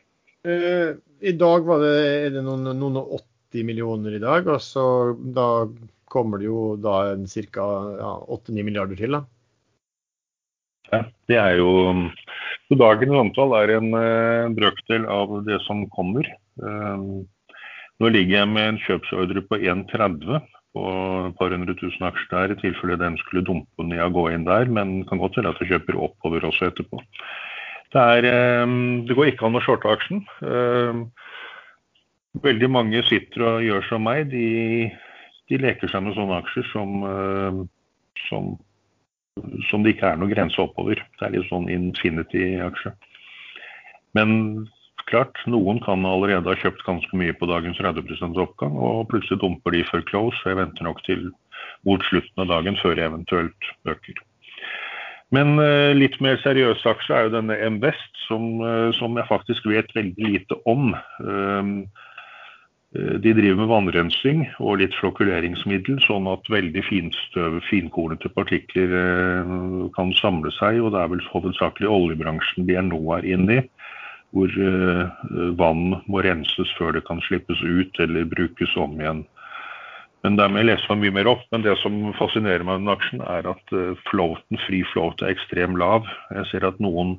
[0.48, 0.90] Uh,
[1.24, 1.94] I dag var det,
[2.28, 3.22] er det noen, noen og
[3.54, 4.50] 80 millioner i dag.
[4.52, 4.84] Og så
[5.36, 5.48] da
[6.12, 7.68] kommer det jo da ca.
[8.02, 9.16] Ja, 8-9 milliarder til.
[9.16, 9.24] da.
[10.92, 11.72] Ja, det er jo
[12.68, 16.28] Så dagens antall er en uh, brøkdel av det som kommer.
[16.60, 17.24] Uh,
[17.98, 20.42] nå ligger jeg med en kjøpsordre på 1,30
[20.78, 24.26] på et par hundre tusen aksjer der, i tilfelle den skulle dumpe ned og gå
[24.34, 24.70] inn der.
[24.70, 27.02] Men kan godt hende at de kjøper oppover også etterpå.
[27.94, 28.76] Det, er, eh,
[29.08, 30.24] det, går ikke an å shorte aksjen.
[30.44, 31.02] Eh,
[32.44, 34.30] veldig mange sitter og gjør som meg.
[34.34, 34.92] De,
[35.50, 37.62] de leker seg med sånne aksjer som, eh,
[38.28, 38.56] som,
[39.72, 41.02] som det ikke er noen grense oppover.
[41.18, 42.94] Det er litt sånn infinity-aksje.
[44.18, 44.68] Men
[45.10, 49.76] klart, noen kan allerede ha kjøpt ganske mye på dagens 30 oppgang, og plutselig dumper
[49.76, 50.42] de før close.
[50.46, 51.30] Jeg venter nok til
[51.88, 54.26] mot slutten av dagen før jeg eventuelt øker.
[55.36, 59.68] Men uh, litt mer seriøs aksje er jo denne Invest, som, uh, som, jeg faktisk
[59.68, 60.94] vet veldig lite om.
[61.20, 61.84] Uh,
[62.98, 68.94] de driver med vannrensing og litt flokuleringsmiddel, sånn at veldig finstøve, finkornete partikler
[69.94, 70.80] kan samle seg.
[70.80, 73.66] og Det er vel hovedsakelig oljebransjen de er nå er inne i
[74.36, 75.08] hvor eh,
[75.60, 79.24] vann må renses før det kan slippes ut eller brukes om igjen.
[80.26, 81.46] Men Dermed leser jeg mye mer opp.
[81.54, 85.34] Men det som fascinerer meg med den aksjen, er at eh, floaten, fri float er
[85.36, 86.08] ekstremt lav.
[86.36, 87.18] Jeg ser at noen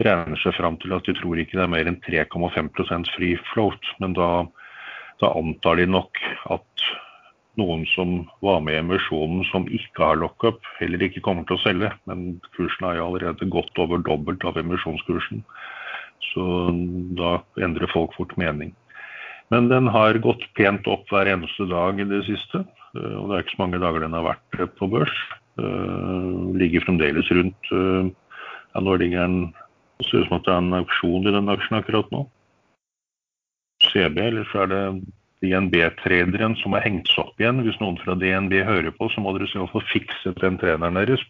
[0.00, 3.94] regner seg fram til at de tror ikke det er mer enn 3,5% fri float.
[4.02, 4.30] Men da,
[5.22, 6.22] da, antar de nok
[6.54, 6.86] at
[7.58, 11.64] noen som var med i emisjonen som ikke har lockup, heller ikke kommer til å
[11.64, 11.90] selge.
[12.08, 15.42] Men kursen er jo allerede godt over dobbelt av emisjonskursen.
[16.30, 16.44] Så
[17.18, 18.74] da endrer folk fort mening.
[19.50, 22.62] Men den har gått pent opp hver eneste dag i det siste.
[22.94, 25.14] Eh, og det er ikke så mange dager den har vært på børs.
[25.60, 29.50] Uh, ligger fremdeles rundt ja, Nå ligger den
[29.98, 32.22] Det ser ut som at det er en auksjon i den aksjen akkurat nå.
[33.90, 34.84] CB, eller så er det
[35.44, 37.60] DNB-trederen som har hengt seg opp igjen.
[37.66, 40.96] Hvis noen fra DNB hører på, så må dere se å få fikset den treneren
[41.00, 41.24] deres.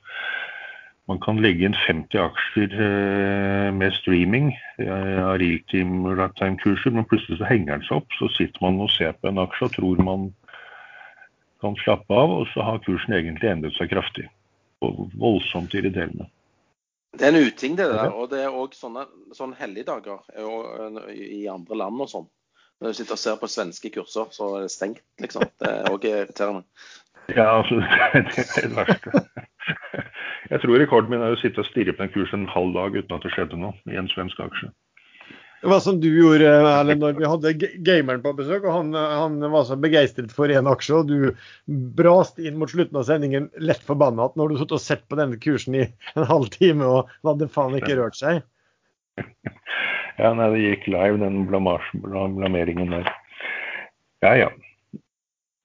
[1.11, 7.49] Man kan legge inn 50 aksjer eh, med streaming av realtime lifetime-kurser, men plutselig så
[7.51, 8.15] henger den seg opp.
[8.19, 10.29] Så sitter man og ser på en aksje og tror man
[11.61, 14.29] kan slappe av, og så har kursen egentlig endret seg kraftig.
[14.87, 16.31] Og voldsomt irriterende.
[17.19, 18.15] Det er en uting, det der.
[18.15, 19.03] Og det er òg sånne,
[19.35, 20.23] sånne helligdager
[21.11, 22.31] i andre land og sånn.
[22.81, 25.43] Når du sitter og ser på svenske kurser, så er det stengt, liksom.
[25.59, 26.63] Det er òg irriterende.
[27.35, 27.83] Ja, altså,
[28.15, 29.50] det er det verste.
[30.53, 32.97] Jeg tror rekorden min er å sitte og stirre på en kurs en halv dag
[32.97, 34.71] uten at det skjedde noe i en svensk aksje.
[35.61, 37.51] Det var som du gjorde Erlend, når vi hadde
[37.85, 38.65] gameren på besøk.
[38.65, 41.35] og Han, han var så begeistret for én aksje, og du
[41.99, 45.37] braste inn mot slutten av sendingen lett forbanna når du satt og sett på denne
[45.43, 45.85] kursen i
[46.15, 48.43] en halv time og den hadde faen ikke rørt seg.
[50.21, 53.07] Ja, nei, det gikk live, den blameringen der.
[54.21, 54.49] Ja, ja.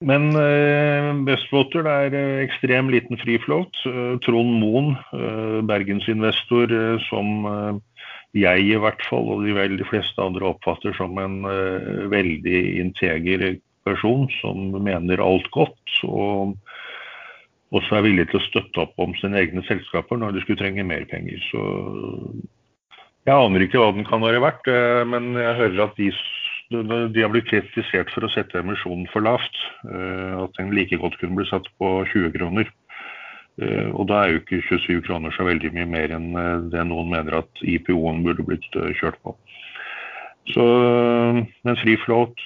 [0.04, 3.78] Men eh, Bestwater det er eh, ekstrem liten friflåt.
[3.88, 7.78] Eh, Trond Moen, eh, bergensinvestor eh, som eh,
[8.36, 13.48] jeg i hvert fall, og de veldig fleste andre oppfatter som en eh, veldig integer
[13.88, 15.96] person som mener alt godt.
[16.04, 16.52] Og
[17.72, 20.84] også er villig til å støtte opp om sine egne selskaper når de skulle trenge
[20.84, 21.40] mer penger.
[21.48, 21.62] Så
[23.26, 24.68] jeg aner ikke hva den kan være verdt,
[25.08, 26.12] men jeg hører at de
[26.70, 29.54] de har blitt kritisert for å sette emisjonen for lavt.
[29.86, 32.70] Eh, at den like godt kunne bli satt på 20 kroner.
[33.62, 36.86] Eh, og da er jo ikke 27 kroner så veldig mye mer enn eh, det
[36.88, 38.66] noen mener at IPO-en burde blitt
[38.98, 39.36] kjørt på.
[40.46, 42.38] Så en fri float,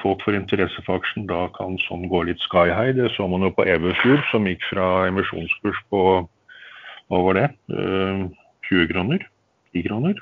[0.00, 2.90] folk får interesse for aksjen, da kan sånn gå litt sky high.
[2.96, 8.90] Det så man jo på Everfjord, som gikk fra emisjonskurs på hva var det, 20
[8.90, 9.22] kroner?
[9.70, 10.18] 10 kroner?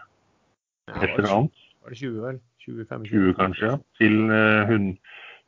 [0.93, 1.65] Et eller annet.
[1.81, 2.43] Var det 20, vel?
[2.69, 3.79] 20, 20 kanskje, ja.
[3.99, 4.99] Til 180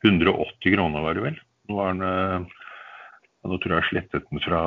[0.01, 1.39] eh, kroner, var det vel.
[1.69, 2.69] Nå, den, eh,
[3.47, 4.61] nå tror jeg jeg slettet den fra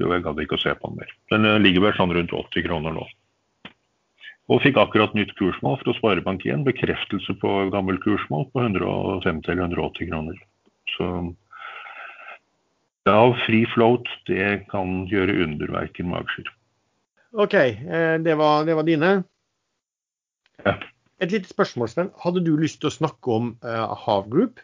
[0.00, 1.10] Jo, jeg gadd ikke å se på den mer.
[1.32, 3.08] Den eh, ligger vel sånn rundt 80 kroner nå.
[4.50, 6.64] Og fikk akkurat nytt kursmål fra Sparebank1.
[6.66, 10.40] Bekreftelse på gammel kursmål på 150 eller 180 kroner.
[10.96, 11.10] Så
[13.06, 16.50] ja, free float, det kan gjøre underverker med aksjer.
[17.38, 17.54] OK,
[18.26, 19.12] det var, det var dine.
[20.66, 20.74] Ja.
[21.20, 22.10] Et lite spørsmål, Sven.
[22.16, 24.62] Hadde du lyst til å snakke om uh, Hav Group?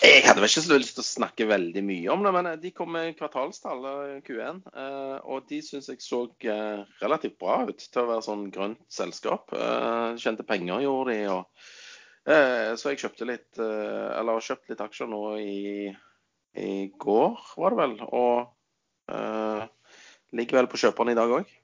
[0.00, 2.90] Jeg hadde vel ikke lyst til å snakke veldig mye om det, men de kom
[2.96, 3.84] med kvartalstall
[4.24, 4.62] Q1.
[4.72, 8.80] Eh, og de syns jeg så eh, relativt bra ut til å være sånn grønt
[8.88, 9.52] selskap.
[10.16, 11.18] Kjente penger gjorde de.
[11.34, 11.68] Og,
[12.80, 15.92] så jeg kjøpte litt, eller har kjøpt litt aksjer nå i,
[16.64, 16.72] i
[17.04, 17.94] går, var det vel.
[18.08, 19.12] Og
[20.32, 21.59] ligger vel på kjøperen i dag òg.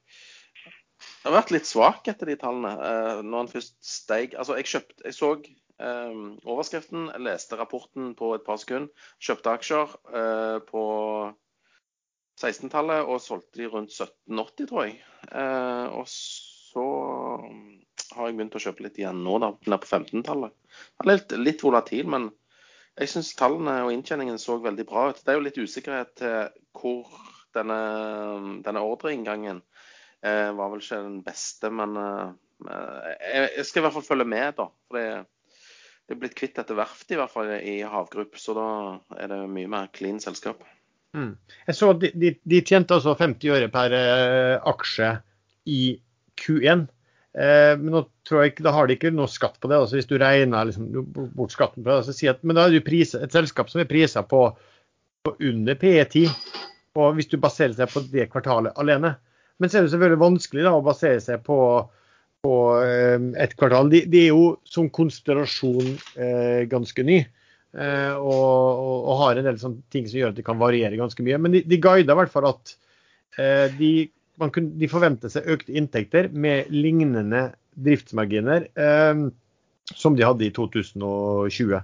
[1.27, 2.69] Har vært litt svak etter de tallene.
[2.79, 8.31] Uh, når han først steig Altså, jeg kjøpte Jeg så um, overskriften, leste rapporten på
[8.37, 10.85] et par sekunder, kjøpte aksjer uh, på
[12.37, 14.97] 16-tallet og solgte de rundt 1780, tror jeg.
[15.33, 16.87] Uh, og så
[18.13, 20.53] har jeg begynt å kjøpe litt igjen nå, da, ned på 15-tallet.
[21.09, 22.29] Litt, litt volatil, men
[22.97, 25.19] jeg syns tallene og inntjeningen så veldig bra ut.
[25.21, 26.37] Det er jo litt usikkerhet til
[26.77, 27.09] hvor
[27.57, 27.81] denne,
[28.65, 29.63] denne ordreinngangen
[30.27, 32.29] eh, var vel ikke den beste, men eh,
[33.57, 34.69] jeg skal i hvert fall følge med, da.
[34.87, 35.07] For det,
[36.07, 38.67] det er blitt kvitt dette verftet i hvert fall i Havgrupp, så da
[39.19, 40.61] er det mye mer clean selskap.
[41.17, 41.33] Mm.
[41.67, 45.15] Jeg så de, de, de, tjente altså 50 øre per eh, aksje
[45.67, 45.81] i
[46.39, 46.85] Q1.
[47.37, 49.81] Eh, men nå tror jeg ikke, da har de ikke noe skatt på det.
[49.81, 50.89] altså Hvis du regner liksom,
[51.35, 53.89] bort skatten på det, så si at, men da er det et selskap som er
[53.89, 54.47] prisa på,
[55.27, 56.27] på under PE10.
[56.97, 59.17] Og hvis du baserer deg på det kvartalet alene,
[59.57, 61.57] men så er det selvfølgelig vanskelig da, å basere seg på,
[62.45, 62.53] på
[62.83, 63.89] eh, et kvartal.
[63.93, 67.23] De, de, er jo som konstellasjon eh, ganske ny.
[67.77, 68.43] Eh, og,
[68.81, 69.57] og, og, har en del
[69.93, 71.39] ting som gjør at de kan variere ganske mye.
[71.41, 72.75] Men de, de guider i hvert fall at
[73.41, 73.91] eh, de,
[74.45, 78.71] kunne, de, forventer seg økte inntekter med lignende driftsmarginer
[79.93, 81.75] som de hadde i 2020.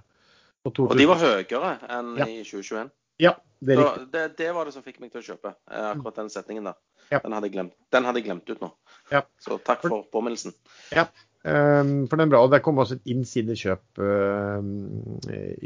[0.63, 0.87] Og, 2020.
[0.87, 2.25] og de var høyere enn ja.
[2.25, 2.89] i 2021?
[3.21, 4.07] Ja, det er riktig.
[4.15, 6.79] Det, det, var det som fikk meg til å kjøpe, akkurat den setningen der.
[7.11, 7.19] Ja.
[7.19, 8.69] Den, hadde jeg glemt, den hadde jeg glemt ut nå.
[9.11, 9.23] Ja.
[9.41, 10.55] Så takk for påminnelsen.
[10.95, 11.07] Ja,
[11.43, 12.43] um, for den er bra.
[12.45, 14.61] Og det kom også et innsidekjøp, uh,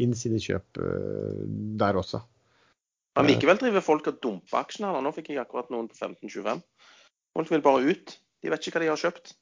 [0.07, 1.43] innsidekjøp uh,
[1.81, 2.23] der også.
[3.17, 4.93] Men likevel driver folk og dumper aksjene.
[5.01, 6.61] Nå fikk jeg akkurat noen på 15,25.
[7.37, 8.17] Folk vil bare ut.
[8.43, 9.33] De vet ikke hva de har kjøpt.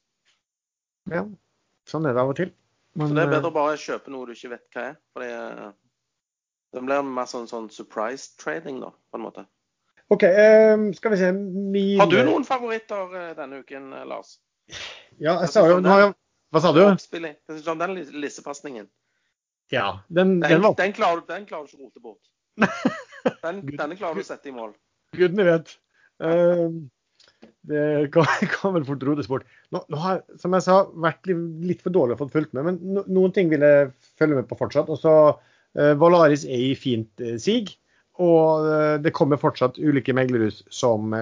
[1.12, 1.26] Ja,
[1.86, 2.54] sånn er det av og til.
[2.96, 4.96] Men, så det er bedre å bare kjøpe noe du ikke vet hva er.
[5.12, 5.68] For det,
[6.72, 9.44] det blir mer sånn, sånn surprise trading, da, på en måte.
[10.08, 11.96] OK, um, skal vi se Min...
[12.00, 14.36] Har du noen favoritter uh, denne uken, uh, Lars?
[15.18, 16.12] Ja, jeg sa jo jeg,
[16.54, 16.84] Hva sa du?
[17.64, 18.86] Sånn den lissepasningen.
[19.74, 22.22] Ja, den, den, den, den, klarer, den klarer du ikke å rote bort.
[23.42, 24.70] Den, denne klarer du å sette i mål.
[25.18, 25.72] Gudene vet.
[26.22, 26.70] Uh,
[27.66, 29.48] det kan, kan, vel fort rotes bort.
[29.74, 32.78] Nå, nå, har som jeg sa, vært litt for dårlig å få fulgt med, men
[32.94, 34.92] no, noen ting vil jeg følge med på fortsatt.
[34.92, 37.74] Og så uh, Valaris er i fint uh, sig.
[38.22, 38.64] Og
[39.04, 41.12] det kommer fortsatt ulike meglerhus som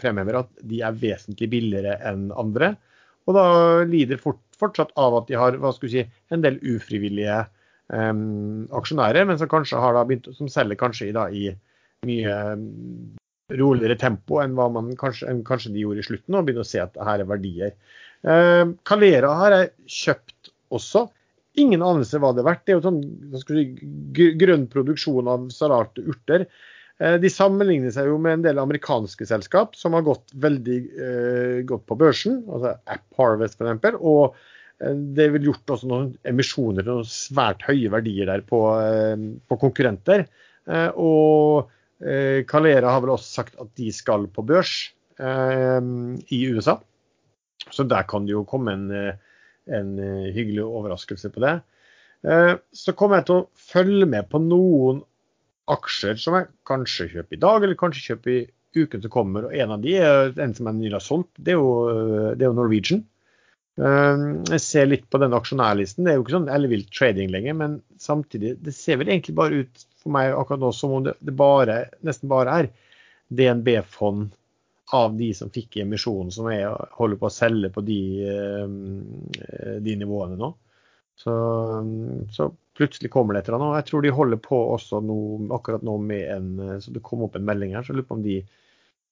[0.00, 2.72] fremhever at de er vesentlig billigere enn andre.
[3.28, 3.44] Og da
[3.86, 6.04] lider fort, fortsatt av at de har hva skal vi si,
[6.34, 7.38] en del ufrivillige
[7.92, 11.52] um, aksjonærer, men som kanskje har da begynt, som selger kanskje da, i
[12.08, 12.36] mye
[13.52, 16.82] roligere tempo enn hva man kanskje, kanskje de gjorde i slutten, og begynner å se
[16.82, 17.74] at her er verdier.
[18.26, 21.06] Uh, Calera har jeg kjøpt også.
[21.60, 22.62] Ingen anelse hva det er verdt.
[22.64, 23.02] Det er jo sånn
[24.40, 26.46] grønn produksjon av salarte urter.
[27.02, 31.60] Uh, de sammenligner seg jo med en del amerikanske selskap som har gått veldig eh,
[31.68, 33.96] godt på børsen, altså App Harvest f.eks.
[34.00, 34.36] Og
[34.82, 38.62] Eh, det er vel gjort også noen emisjoner til noen svært høye verdier der på,
[38.80, 40.26] eh, på konkurrenter.
[40.68, 41.70] Eh, og
[42.50, 44.72] Calera har vel også sagt at de skal på børs
[45.22, 46.72] i USA.
[47.70, 48.88] Så der kan det jo komme en,
[49.70, 49.94] en
[50.34, 51.54] hyggelig overraskelse på det.
[52.74, 55.00] Så kommer jeg til å følge med på noen
[55.70, 58.42] aksjer som jeg kanskje kjøper i dag, eller kanskje kjøper i
[58.82, 59.46] uken som kommer.
[59.48, 61.32] og En av de er en som jeg nylig har solgt.
[61.38, 61.72] Det er jo,
[62.34, 63.04] det er jo Norwegian.
[63.78, 66.04] Jeg ser litt på den aksjonærlisten.
[66.04, 69.62] Det er jo ikke sånn ellevilt trading lenger, men samtidig, det ser vel egentlig bare
[69.64, 72.70] ut for meg akkurat nå som om det bare, nesten bare er
[73.32, 74.32] DNB-fond
[74.96, 76.66] av de som fikk emisjonen, som er,
[76.98, 78.82] holder på å selge på de, ehm,
[79.84, 80.50] de nivåene nå.
[81.22, 81.32] Så,
[82.32, 83.82] så, plutselig kommer det et eller annet.
[83.82, 85.16] Jeg tror de holder på også nå,
[85.52, 88.16] akkurat nå med en Så det kom opp en melding her, så jeg lurer på
[88.16, 88.38] om de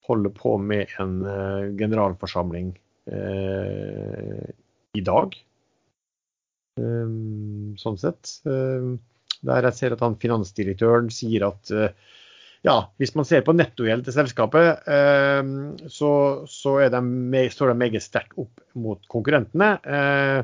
[0.09, 2.71] holder på med en uh, generalforsamling
[3.05, 4.49] Eh,
[4.93, 5.35] i dag.
[7.81, 8.31] Sånn sett.
[8.43, 11.89] Der jeg ser at han finansdirektøren sier at uh,
[12.65, 15.43] ja, hvis man ser på nettogjeld til selskapet, uh,
[15.89, 16.11] så,
[16.49, 19.73] så de står de meget sterkt opp mot konkurrentene.
[19.85, 20.41] Uh,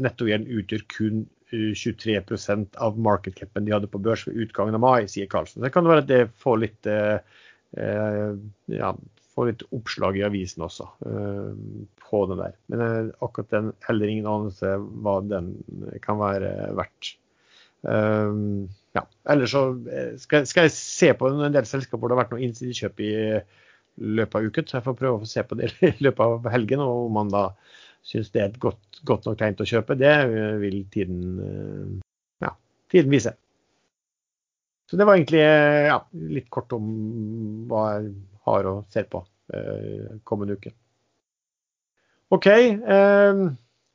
[0.00, 5.26] nettogjeld utgjør kun 23% av markedcapen de hadde på børs ved utgangen av mai, sier
[5.30, 5.64] Karlsen.
[5.64, 6.88] Det kan være at det får litt
[8.70, 8.90] ja,
[9.34, 10.86] får litt oppslag i avisen også
[12.06, 12.54] på den der.
[12.70, 15.50] Men akkurat den heller ingen anelse hva den
[16.06, 17.16] kan være verdt.
[17.82, 19.04] Uh, ja.
[19.30, 19.64] Ellers så
[20.18, 23.12] skal, skal, jeg se på en del selskaper hvor det har vært noe innsidekjøp i
[24.18, 24.66] løpet av uken.
[24.66, 26.82] Så jeg får prøve å se på det i løpet av helgen.
[26.84, 27.44] Og om man da
[28.06, 30.14] syns det er et godt, godt nok tegn til å kjøpe, det
[30.62, 32.00] vil tiden,
[32.42, 32.54] ja,
[32.92, 33.34] tiden vise.
[34.90, 36.00] Så det var egentlig ja,
[36.34, 36.86] litt kort om
[37.70, 38.14] hva jeg
[38.48, 39.20] har og ser på
[39.54, 40.72] eh, kommende uke.
[42.34, 42.48] OK.
[42.50, 43.42] Eh,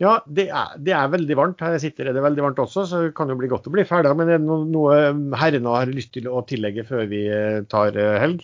[0.03, 1.61] ja, det er, det er, veldig varmt.
[1.63, 3.71] Her jeg sitter er det veldig varmt også, så det kan jo bli godt å
[3.71, 4.11] bli ferdig.
[4.19, 4.97] Men er det noe,
[5.39, 8.43] herrene har lyst til å tillegge før vi eh, tar eh, helg?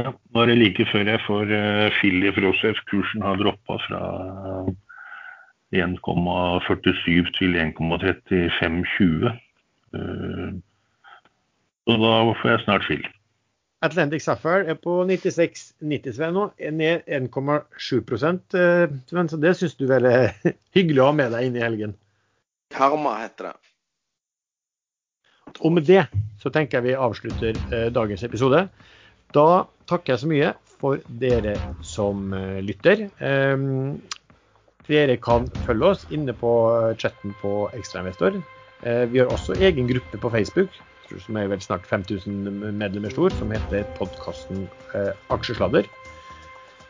[0.00, 2.80] Ja, nå er det like før jeg får uh, Filly Frosef.
[2.90, 4.00] Kursen har droppa fra
[5.76, 9.28] 1,47 til 1,3520.
[9.94, 10.56] Uh,
[11.84, 13.06] så da får jeg snart fill.
[13.84, 19.84] Atlantic Sapphire er på 96,90 Sven nå, ned 1,7 eh, Sven, så det syns du
[19.90, 20.32] vel er
[20.76, 21.94] hyggelig å ha med deg inn i helgen?
[22.74, 23.54] Karma heter det.
[25.60, 26.06] Og med det
[26.40, 28.64] så tenker jeg vi avslutter eh, dagens episode.
[29.36, 29.48] Da
[29.90, 31.54] takker jeg så mye for dere
[31.84, 33.06] som eh, lytter.
[33.20, 33.68] Eh,
[34.88, 36.50] dere kan følge oss inne på
[37.00, 38.40] chatten på Ekstrainvestor.
[38.84, 40.74] Uh, vi har også egen gruppe på Facebook
[41.24, 42.48] som er vel snart 5000
[42.78, 45.88] medlemmer stor, som heter podkasten eh, Aksjesladder.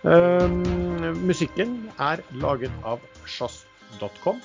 [0.04, 0.60] Um,
[1.24, 4.42] musikken er laget av sjazz.com.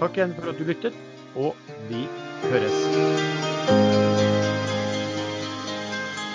[0.00, 0.96] Takk igjen for at du lyttet,
[1.36, 1.52] og
[1.90, 2.06] vi
[2.48, 3.43] høres.